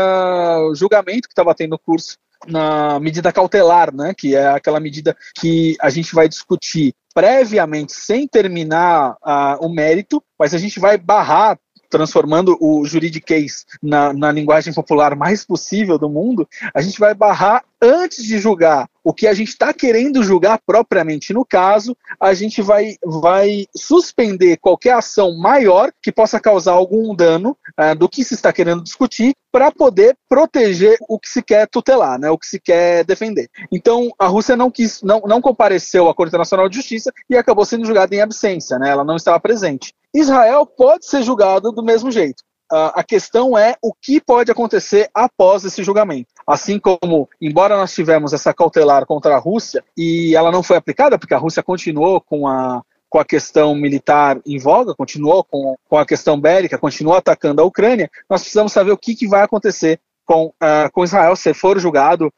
[0.75, 5.89] julgamento que estava tendo curso na medida cautelar, né, que é aquela medida que a
[5.89, 11.59] gente vai discutir previamente, sem terminar uh, o mérito, mas a gente vai barrar
[11.93, 17.63] transformando o juridiquês na, na linguagem popular mais possível do mundo, a gente vai barrar
[17.83, 22.63] antes de julgar o que a gente está querendo julgar propriamente no caso, a gente
[22.63, 28.35] vai, vai suspender qualquer ação maior que possa causar algum dano uh, do que se
[28.35, 32.59] está querendo discutir para poder proteger o que se quer tutelar, né, o que se
[32.61, 33.51] quer defender.
[33.71, 37.65] Então, a Rússia não quis, não, não compareceu à Corte Internacional de Justiça e acabou
[37.65, 39.93] sendo julgada em absência, né, ela não estava presente.
[40.15, 42.43] Israel pode ser julgado do mesmo jeito.
[42.71, 46.31] A questão é o que pode acontecer após esse julgamento.
[46.47, 51.19] Assim como, embora nós tivemos essa cautelar contra a Rússia e ela não foi aplicada,
[51.19, 55.99] porque a Rússia continuou com a, com a questão militar em voga, continuou com, com
[55.99, 60.01] a questão bélica, continuou atacando a Ucrânia, nós precisamos saber o que, que vai acontecer
[60.25, 62.33] com, uh, com Israel se for julgado,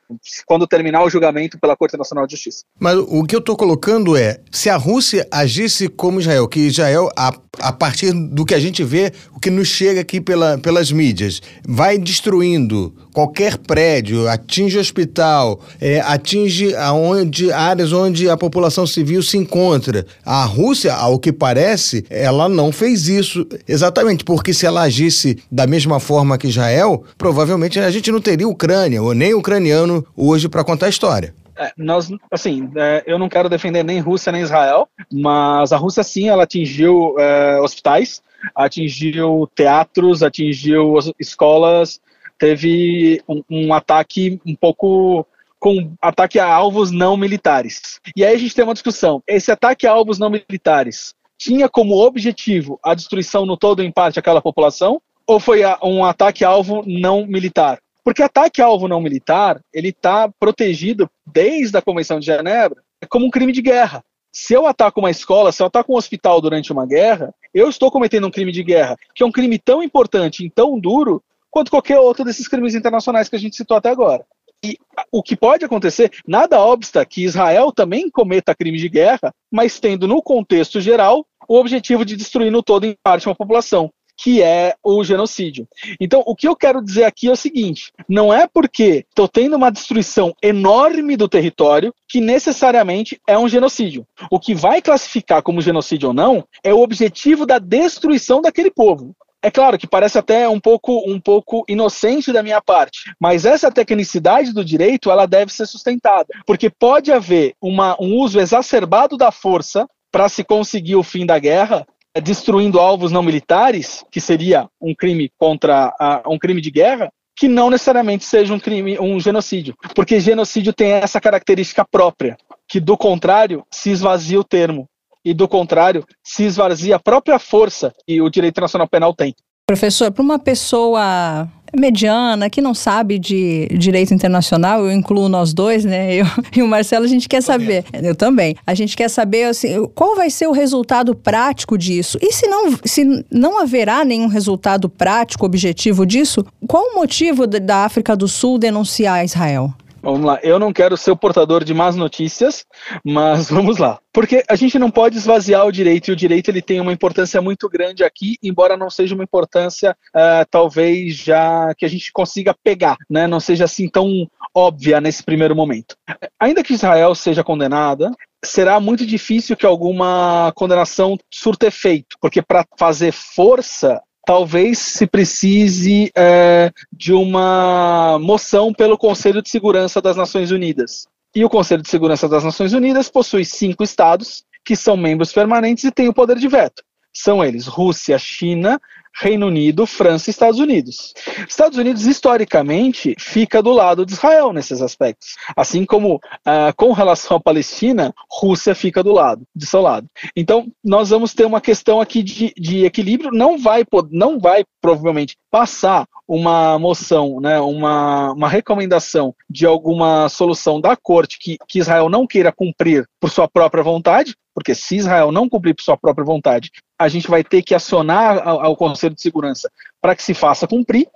[0.46, 2.64] quando terminar o julgamento pela Corte Nacional de Justiça.
[2.78, 7.08] Mas o que eu estou colocando é, se a Rússia agisse como Israel, que Israel,
[7.16, 10.90] a, a partir do que a gente vê, o que nos chega aqui pela, pelas
[10.90, 19.22] mídias, vai destruindo qualquer prédio, atinge hospital, é, atinge aonde, áreas onde a população civil
[19.22, 20.04] se encontra.
[20.26, 25.64] A Rússia, ao que parece, ela não fez isso exatamente, porque se ela agisse da
[25.64, 30.64] mesma forma que Israel, provavelmente a gente não teria Ucrânia, ou nem ucraniano hoje para
[30.64, 31.32] contar a história.
[31.56, 36.02] É, nós, assim, é, eu não quero defender nem Rússia nem Israel, mas a Rússia
[36.02, 38.20] sim, ela atingiu é, hospitais,
[38.54, 42.00] atingiu teatros, atingiu escolas,
[42.38, 45.26] teve um, um ataque um pouco
[45.58, 48.00] com ataque a alvos não militares.
[48.14, 49.22] E aí a gente tem uma discussão.
[49.26, 54.16] Esse ataque a alvos não militares tinha como objetivo a destruição no todo em parte
[54.16, 57.78] daquela população ou foi um ataque alvo não militar?
[58.02, 62.76] Porque ataque alvo não militar, ele está protegido desde a Convenção de Genebra
[63.08, 64.02] como um crime de guerra.
[64.32, 67.90] Se eu ataco uma escola, se eu ataco um hospital durante uma guerra, eu estou
[67.90, 71.22] cometendo um crime de guerra, que é um crime tão importante e tão duro
[71.54, 74.26] quanto qualquer outro desses crimes internacionais que a gente citou até agora.
[74.64, 74.76] E
[75.12, 80.08] o que pode acontecer, nada obsta que Israel também cometa crimes de guerra, mas tendo
[80.08, 84.74] no contexto geral o objetivo de destruir no todo em parte uma população que é
[84.82, 85.66] o genocídio.
[86.00, 89.56] Então, o que eu quero dizer aqui é o seguinte: não é porque estou tendo
[89.56, 94.06] uma destruição enorme do território que necessariamente é um genocídio.
[94.30, 99.14] O que vai classificar como genocídio ou não é o objetivo da destruição daquele povo.
[99.44, 103.70] É claro que parece até um pouco, um pouco inocente da minha parte, mas essa
[103.70, 109.30] tecnicidade do direito ela deve ser sustentada, porque pode haver uma, um uso exacerbado da
[109.30, 111.86] força para se conseguir o fim da guerra,
[112.22, 117.46] destruindo alvos não militares, que seria um crime contra a, um crime de guerra, que
[117.46, 122.96] não necessariamente seja um crime, um genocídio, porque genocídio tem essa característica própria, que do
[122.96, 124.88] contrário se esvazia o termo
[125.24, 129.34] e, do contrário, se esvazia a própria força que o direito internacional penal tem.
[129.66, 135.84] Professor, para uma pessoa mediana, que não sabe de direito internacional, eu incluo nós dois,
[135.84, 136.14] né?
[136.14, 137.84] Eu e o Marcelo, a gente quer saber.
[137.92, 138.54] Eu também.
[138.66, 142.18] A gente quer saber assim, qual vai ser o resultado prático disso?
[142.20, 147.84] E se não, se não haverá nenhum resultado prático, objetivo disso, qual o motivo da
[147.84, 149.72] África do Sul denunciar Israel?
[150.04, 152.66] Vamos lá, eu não quero ser o portador de más notícias,
[153.02, 153.98] mas vamos lá.
[154.12, 157.40] Porque a gente não pode esvaziar o direito, e o direito ele tem uma importância
[157.40, 162.54] muito grande aqui, embora não seja uma importância uh, talvez já que a gente consiga
[162.62, 163.26] pegar, né?
[163.26, 165.96] não seja assim tão óbvia nesse primeiro momento.
[166.38, 168.10] Ainda que Israel seja condenada,
[168.44, 176.10] será muito difícil que alguma condenação surta efeito, porque para fazer força talvez se precise
[176.16, 181.06] é, de uma moção pelo Conselho de Segurança das Nações Unidas.
[181.34, 185.84] E o Conselho de Segurança das Nações Unidas possui cinco estados que são membros permanentes
[185.84, 186.82] e têm o poder de veto.
[187.12, 188.80] São eles Rússia, China,
[189.14, 191.14] Reino Unido, França e Estados Unidos.
[191.48, 195.36] Estados Unidos, historicamente, fica do lado de Israel nesses aspectos.
[195.56, 200.08] Assim como uh, com relação à Palestina, Rússia fica do lado, de seu lado.
[200.36, 203.30] Então, nós vamos ter uma questão aqui de, de equilíbrio.
[203.32, 210.80] Não vai, não vai provavelmente passar uma moção, né, uma, uma recomendação de alguma solução
[210.80, 215.32] da corte que, que Israel não queira cumprir por sua própria vontade, porque se Israel
[215.32, 219.20] não cumprir por sua própria vontade, a gente vai ter que acionar ao, Conselho de
[219.20, 219.70] Segurança
[220.00, 221.08] para que se faça cumprir.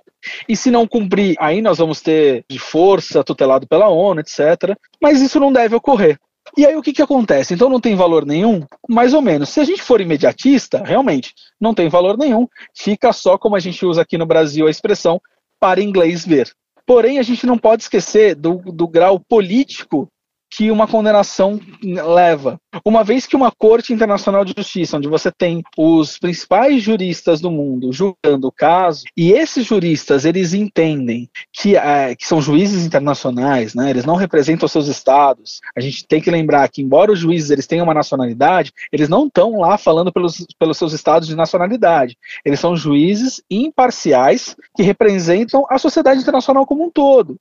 [0.49, 4.77] E se não cumprir, aí nós vamos ter de força, tutelado pela ONU, etc.
[5.01, 6.19] Mas isso não deve ocorrer.
[6.57, 7.53] E aí o que, que acontece?
[7.53, 8.61] Então não tem valor nenhum?
[8.87, 9.49] Mais ou menos.
[9.49, 12.47] Se a gente for imediatista, realmente, não tem valor nenhum.
[12.75, 15.21] Fica só como a gente usa aqui no Brasil a expressão
[15.59, 16.51] para inglês ver.
[16.85, 20.09] Porém, a gente não pode esquecer do, do grau político
[20.49, 22.59] que uma condenação leva.
[22.83, 27.51] Uma vez que uma corte internacional de justiça, onde você tem os principais juristas do
[27.51, 33.73] mundo julgando o caso, e esses juristas eles entendem que, é, que são juízes internacionais,
[33.73, 35.59] né, eles não representam seus estados.
[35.75, 39.27] A gente tem que lembrar que, embora os juízes eles tenham uma nacionalidade, eles não
[39.27, 42.17] estão lá falando pelos, pelos seus estados de nacionalidade.
[42.43, 47.37] Eles são juízes imparciais que representam a sociedade internacional como um todo.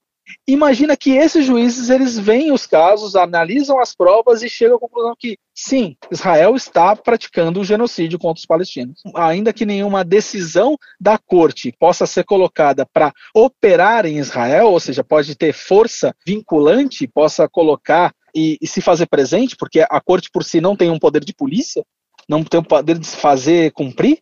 [0.47, 5.15] Imagina que esses juízes eles veem os casos, analisam as provas e chegam à conclusão
[5.19, 9.01] que sim, Israel está praticando o genocídio contra os palestinos.
[9.15, 15.03] Ainda que nenhuma decisão da corte possa ser colocada para operar em Israel, ou seja,
[15.05, 20.45] pode ter força vinculante, possa colocar e, e se fazer presente, porque a corte por
[20.45, 21.85] si não tem um poder de polícia,
[22.29, 24.19] não tem o poder de se fazer cumprir,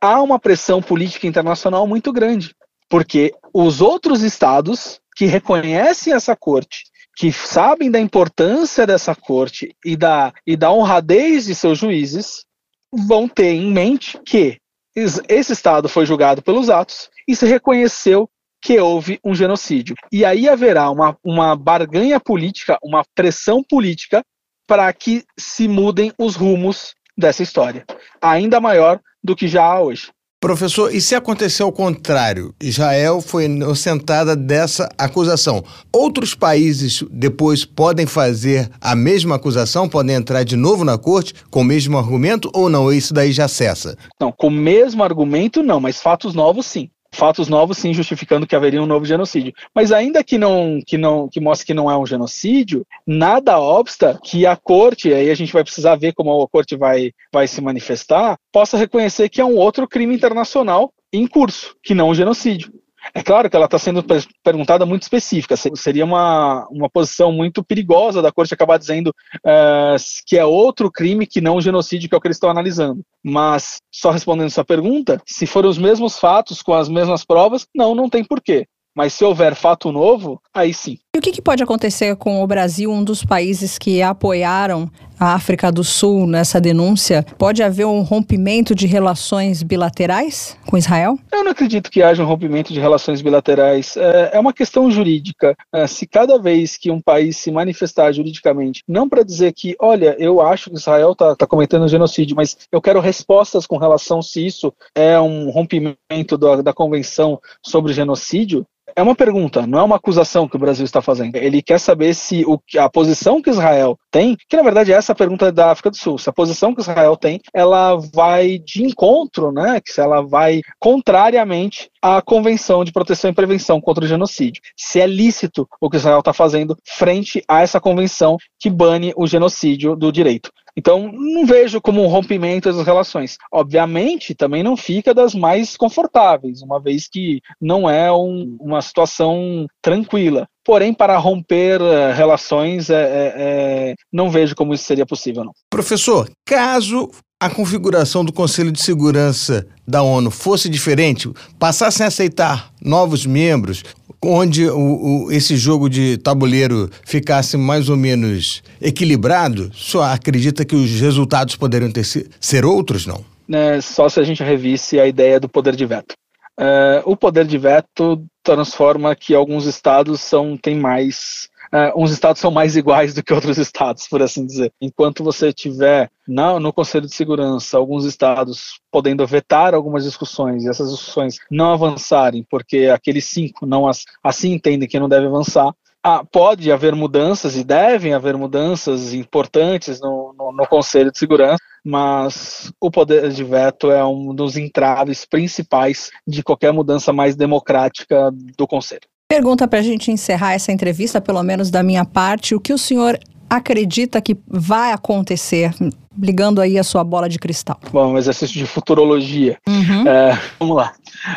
[0.00, 2.54] há uma pressão política internacional muito grande,
[2.88, 6.84] porque os outros estados que reconhecem essa corte,
[7.16, 12.44] que sabem da importância dessa corte e da, e da honradez de seus juízes,
[12.92, 14.58] vão ter em mente que
[14.96, 18.28] esse Estado foi julgado pelos atos e se reconheceu
[18.62, 19.94] que houve um genocídio.
[20.10, 24.24] E aí haverá uma, uma barganha política, uma pressão política
[24.66, 27.84] para que se mudem os rumos dessa história,
[28.20, 30.10] ainda maior do que já há hoje.
[30.44, 32.54] Professor, e se acontecer o contrário?
[32.60, 35.64] Israel foi inocentada dessa acusação.
[35.90, 39.88] Outros países depois podem fazer a mesma acusação?
[39.88, 42.92] Podem entrar de novo na corte com o mesmo argumento ou não?
[42.92, 43.96] Isso daí já cessa?
[44.20, 48.56] Não, com o mesmo argumento não, mas fatos novos sim fatos novos sim justificando que
[48.56, 49.54] haveria um novo genocídio.
[49.74, 54.18] Mas ainda que não que não que mostre que não é um genocídio, nada obsta
[54.22, 57.60] que a corte, aí a gente vai precisar ver como a corte vai vai se
[57.60, 62.72] manifestar, possa reconhecer que é um outro crime internacional em curso, que não um genocídio.
[63.12, 64.04] É claro que ela está sendo
[64.42, 65.56] perguntada muito específica.
[65.56, 69.96] Seria uma, uma posição muito perigosa da corte acabar dizendo uh,
[70.26, 73.02] que é outro crime que não o genocídio, que é o que eles estão analisando.
[73.22, 77.94] Mas, só respondendo sua pergunta, se forem os mesmos fatos, com as mesmas provas, não,
[77.94, 78.66] não tem porquê.
[78.94, 80.98] Mas se houver fato novo, aí sim.
[81.14, 85.34] E o que, que, pode acontecer com o Brasil, um dos países que apoiaram a
[85.34, 87.24] África do Sul nessa denúncia?
[87.38, 91.16] Pode haver um rompimento de relações bilaterais com Israel?
[91.32, 93.96] Eu não acredito que haja um rompimento de relações bilaterais.
[93.96, 95.56] É, é uma questão jurídica.
[95.72, 100.16] É, se cada vez que um país se manifestar juridicamente, não para dizer que, olha,
[100.18, 104.44] eu acho que Israel está tá cometendo genocídio, mas eu quero respostas com relação se
[104.44, 108.66] isso é um rompimento da, da Convenção sobre Genocídio,
[108.96, 111.36] é uma pergunta, não é uma acusação que o Brasil está fazendo.
[111.36, 115.12] Ele quer saber se o, a posição que Israel tem, que na verdade é essa
[115.12, 118.84] a pergunta da África do Sul, se a posição que Israel tem, ela vai de
[118.84, 124.08] encontro, né, que se ela vai contrariamente à Convenção de Proteção e Prevenção contra o
[124.08, 124.62] Genocídio.
[124.76, 129.26] Se é lícito o que Israel está fazendo frente a essa convenção que bane o
[129.26, 130.50] genocídio do direito.
[130.76, 133.36] Então, não vejo como um rompimento das relações.
[133.52, 139.66] Obviamente, também não fica das mais confortáveis, uma vez que não é um, uma situação
[139.80, 140.48] tranquila.
[140.64, 145.52] Porém, para romper uh, relações, é, é, é, não vejo como isso seria possível, não.
[145.68, 147.10] Professor, caso
[147.40, 153.82] a configuração do Conselho de Segurança da ONU fosse diferente, passassem a aceitar novos membros,
[154.22, 160.74] onde o, o, esse jogo de tabuleiro ficasse mais ou menos equilibrado, só acredita que
[160.74, 162.04] os resultados poderiam ter,
[162.40, 163.24] ser outros, não?
[163.52, 166.14] É, só se a gente revisse a ideia do poder de veto.
[166.58, 172.40] É, o poder de veto transforma que alguns estados são, têm mais uh, uns estados
[172.40, 174.72] são mais iguais do que outros estados, por assim dizer.
[174.80, 180.68] Enquanto você tiver na, no Conselho de Segurança alguns estados podendo vetar algumas discussões e
[180.68, 185.74] essas discussões não avançarem porque aqueles cinco não as, assim entendem que não deve avançar,
[186.06, 191.56] ah, pode haver mudanças e devem haver mudanças importantes no, no, no, Conselho de Segurança,
[191.82, 198.30] mas o poder de veto é um dos entraves principais de qualquer mudança mais democrática
[198.54, 199.08] do Conselho.
[199.28, 202.78] Pergunta para a gente encerrar essa entrevista, pelo menos da minha parte, o que o
[202.78, 203.18] senhor
[203.48, 205.72] acredita que vai acontecer,
[206.16, 207.78] ligando aí a sua bola de cristal?
[207.90, 209.58] Bom, um exercício de futurologia.
[209.66, 210.06] Uhum.
[210.06, 210.92] É, vamos lá.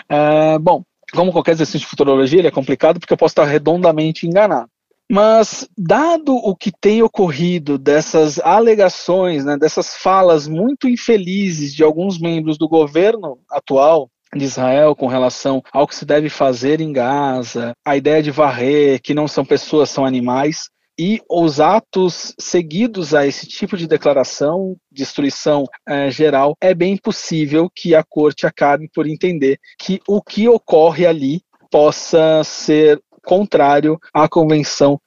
[0.09, 0.83] É, bom,
[1.13, 4.69] como qualquer exercício de futurologia, ele é complicado porque eu posso estar redondamente enganado.
[5.09, 12.19] Mas, dado o que tem ocorrido dessas alegações, né, dessas falas muito infelizes de alguns
[12.19, 17.73] membros do governo atual, de Israel com relação ao que se deve fazer em Gaza,
[17.85, 20.69] a ideia de varrer, que não são pessoas, são animais,
[20.99, 27.69] e os atos seguidos a esse tipo de declaração, destruição eh, geral, é bem possível
[27.73, 34.27] que a corte acabe por entender que o que ocorre ali possa ser contrário à
[34.27, 34.99] Convenção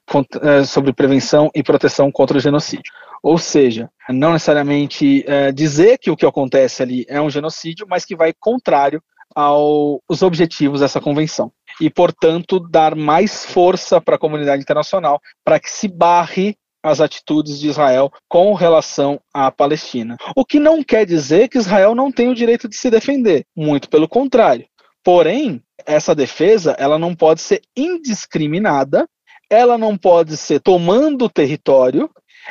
[0.42, 2.92] eh, sobre Prevenção e Proteção contra o Genocídio.
[3.22, 8.04] Ou seja, não necessariamente é, dizer que o que acontece ali é um genocídio, mas
[8.04, 9.02] que vai contrário
[9.34, 11.52] aos objetivos dessa convenção.
[11.80, 17.60] E, portanto, dar mais força para a comunidade internacional para que se barre as atitudes
[17.60, 20.16] de Israel com relação à Palestina.
[20.34, 23.88] O que não quer dizer que Israel não tem o direito de se defender, muito
[23.88, 24.66] pelo contrário.
[25.04, 29.06] Porém, essa defesa ela não pode ser indiscriminada,
[29.48, 32.10] ela não pode ser tomando território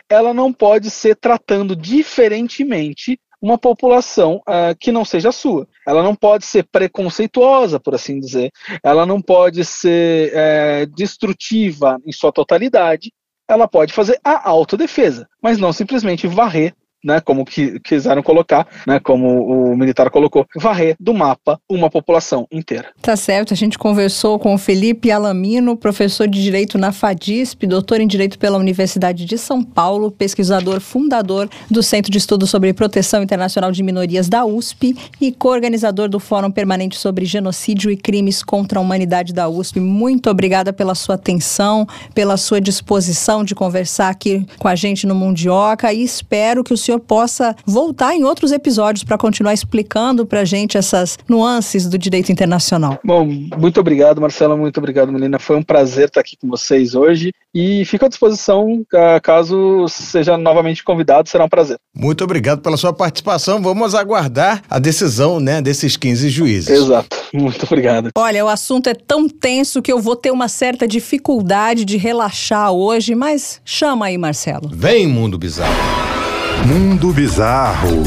[0.10, 5.68] ela não pode ser tratando diferentemente uma população uh, que não seja sua.
[5.88, 8.52] Ela não pode ser preconceituosa, por assim dizer.
[8.84, 13.12] Ela não pode ser é, destrutiva em sua totalidade.
[13.48, 19.00] Ela pode fazer a autodefesa, mas não simplesmente varrer né, como que quiseram colocar, né,
[19.00, 22.90] como o militar colocou, varrer do mapa uma população inteira.
[23.02, 28.02] Tá certo, a gente conversou com o Felipe Alamino, professor de Direito na FADISP, doutor
[28.02, 33.24] em Direito pela Universidade de São Paulo, pesquisador fundador do Centro de Estudos sobre Proteção
[33.24, 38.80] Internacional de Minorias da USP e co-organizador do Fórum Permanente sobre Genocídio e Crimes contra
[38.80, 39.80] a Humanidade da USP.
[39.80, 45.16] Muito obrigada pela sua atenção, pela sua disposição de conversar aqui com a gente no
[45.16, 50.42] Mundioca e espero que o senhor possa voltar em outros episódios para continuar explicando para
[50.42, 53.00] a gente essas nuances do direito internacional.
[53.04, 53.26] Bom,
[53.58, 55.38] muito obrigado, Marcela, muito obrigado, Melina.
[55.38, 58.84] Foi um prazer estar aqui com vocês hoje e fico à disposição
[59.22, 61.78] caso seja novamente convidado, será um prazer.
[61.96, 63.62] Muito obrigado pela sua participação.
[63.62, 66.70] Vamos aguardar a decisão né, desses 15 juízes.
[66.70, 67.18] Exato.
[67.34, 68.10] Muito obrigado.
[68.16, 72.72] Olha, o assunto é tão tenso que eu vou ter uma certa dificuldade de relaxar
[72.72, 74.70] hoje, mas chama aí, Marcelo.
[74.74, 76.19] Vem, mundo bizarro.
[76.66, 78.04] Mundo Bizarro.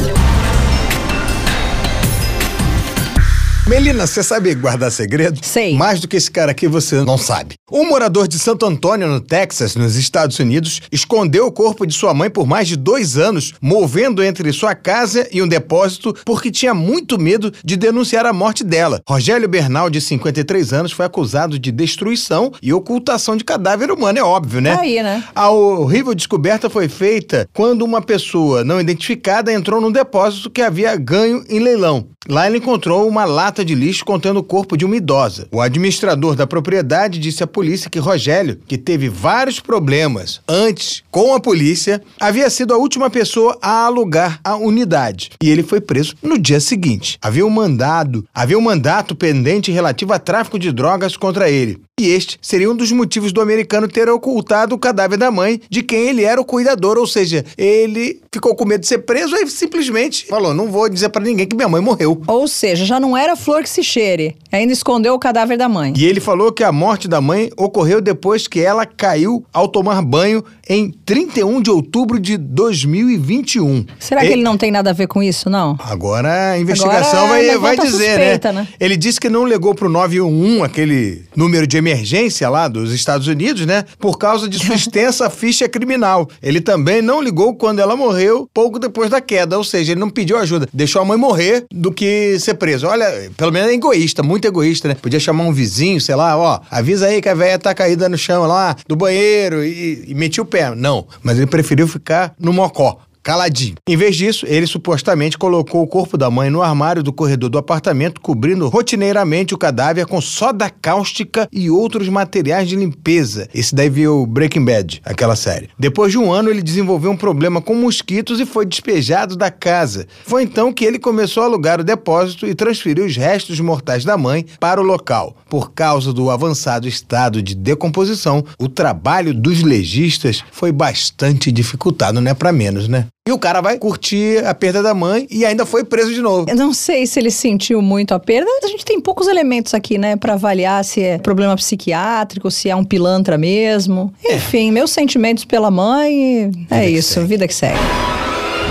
[3.65, 5.39] Melina, você sabe guardar segredo?
[5.41, 5.73] Sei.
[5.73, 7.55] Mais do que esse cara aqui você não sabe.
[7.71, 12.13] Um morador de Santo Antônio, no Texas, nos Estados Unidos, escondeu o corpo de sua
[12.13, 16.73] mãe por mais de dois anos, movendo entre sua casa e um depósito porque tinha
[16.73, 19.01] muito medo de denunciar a morte dela.
[19.07, 24.23] Rogério Bernal, de 53 anos, foi acusado de destruição e ocultação de cadáver humano, é
[24.23, 24.77] óbvio, né?
[24.77, 25.23] Aí, né?
[25.33, 30.93] A horrível descoberta foi feita quando uma pessoa não identificada entrou num depósito que havia
[30.97, 32.09] ganho em leilão.
[32.29, 35.47] Lá ele encontrou uma lata de lixo contendo o corpo de uma idosa.
[35.51, 41.33] O administrador da propriedade disse à polícia que Rogério, que teve vários problemas antes com
[41.33, 45.31] a polícia, havia sido a última pessoa a alugar a unidade.
[45.41, 47.17] E ele foi preso no dia seguinte.
[47.21, 51.81] Havia um mandado, havia um mandato pendente relativo a tráfico de drogas contra ele.
[51.99, 55.83] E este seria um dos motivos do americano ter ocultado o cadáver da mãe, de
[55.83, 59.47] quem ele era o cuidador, ou seja, ele ficou com medo de ser preso e
[59.47, 62.19] simplesmente falou: "Não vou dizer para ninguém que minha mãe morreu".
[62.25, 65.93] Ou seja, já não era flor que se cheire, ainda escondeu o cadáver da mãe.
[65.95, 70.01] E ele falou que a morte da mãe ocorreu depois que ela caiu ao tomar
[70.01, 73.85] banho em 31 de outubro de 2021.
[73.99, 75.77] Será que ele, não tem nada a ver com isso, não?
[75.79, 78.61] Agora a investigação Agora, vai, vai dizer, suspeita, né?
[78.61, 78.67] né?
[78.79, 83.65] Ele disse que não ligou pro 911, aquele número de emergência lá dos Estados Unidos,
[83.65, 83.83] né?
[83.99, 86.29] Por causa de sua extensa ficha criminal.
[86.41, 89.57] Ele também não ligou quando ela morreu, pouco depois da queda.
[89.57, 90.67] Ou seja, ele não pediu ajuda.
[90.73, 92.87] Deixou a mãe morrer do que ser preso.
[92.87, 94.95] Olha, pelo menos é egoísta, muito egoísta, né?
[94.95, 98.17] Podia chamar um vizinho, sei lá, ó, avisa aí que a velha tá caída no
[98.17, 100.73] chão lá, do banheiro, e, e metia o pé.
[100.75, 103.75] Não, mas ele preferiu ficar no mocó caladinho.
[103.87, 107.57] Em vez disso, ele supostamente colocou o corpo da mãe no armário do corredor do
[107.57, 113.47] apartamento, cobrindo rotineiramente o cadáver com soda cáustica e outros materiais de limpeza.
[113.53, 115.69] Esse daí viu Breaking Bad, aquela série.
[115.79, 120.05] Depois de um ano, ele desenvolveu um problema com mosquitos e foi despejado da casa.
[120.25, 124.17] Foi então que ele começou a alugar o depósito e transferiu os restos mortais da
[124.17, 125.37] mãe para o local.
[125.49, 132.31] Por causa do avançado estado de decomposição, o trabalho dos legistas foi bastante dificultado, não
[132.31, 133.07] é para menos, né?
[133.25, 136.45] E o cara vai curtir a perda da mãe e ainda foi preso de novo.
[136.49, 138.49] Eu não sei se ele sentiu muito a perda.
[138.61, 142.75] A gente tem poucos elementos aqui, né, para avaliar se é problema psiquiátrico, se é
[142.75, 144.13] um pilantra mesmo.
[144.25, 146.51] Enfim, meus sentimentos pela mãe.
[146.69, 147.79] É isso, vida que segue.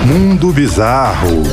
[0.06, 1.44] Mundo Bizarro.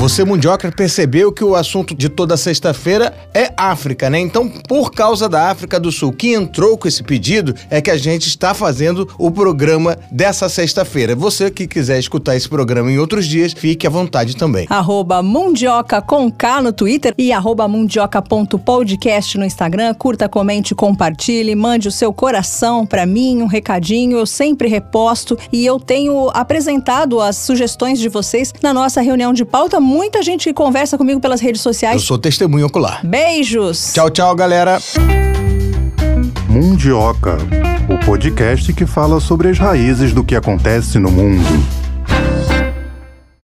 [0.00, 4.18] Você, Mundioca, percebeu que o assunto de toda sexta-feira é África, né?
[4.18, 7.98] Então, por causa da África do Sul, que entrou com esse pedido, é que a
[7.98, 11.14] gente está fazendo o programa dessa sexta-feira.
[11.14, 14.66] Você que quiser escutar esse programa em outros dias, fique à vontade também.
[14.70, 19.92] Arroba Mundioca com K no Twitter e arroba mundioca.podcast no Instagram.
[19.92, 24.16] Curta, comente, compartilhe, mande o seu coração para mim, um recadinho.
[24.16, 29.44] Eu sempre reposto e eu tenho apresentado as sugestões de vocês na nossa reunião de
[29.44, 32.02] pauta muita gente que conversa comigo pelas redes Eu sociais.
[32.02, 33.04] sou testemunho ocular.
[33.04, 33.92] Beijos!
[33.92, 34.80] Tchau, tchau, galera.
[36.48, 37.36] Mundioca,
[37.88, 41.44] o podcast que fala sobre as raízes do que acontece no mundo.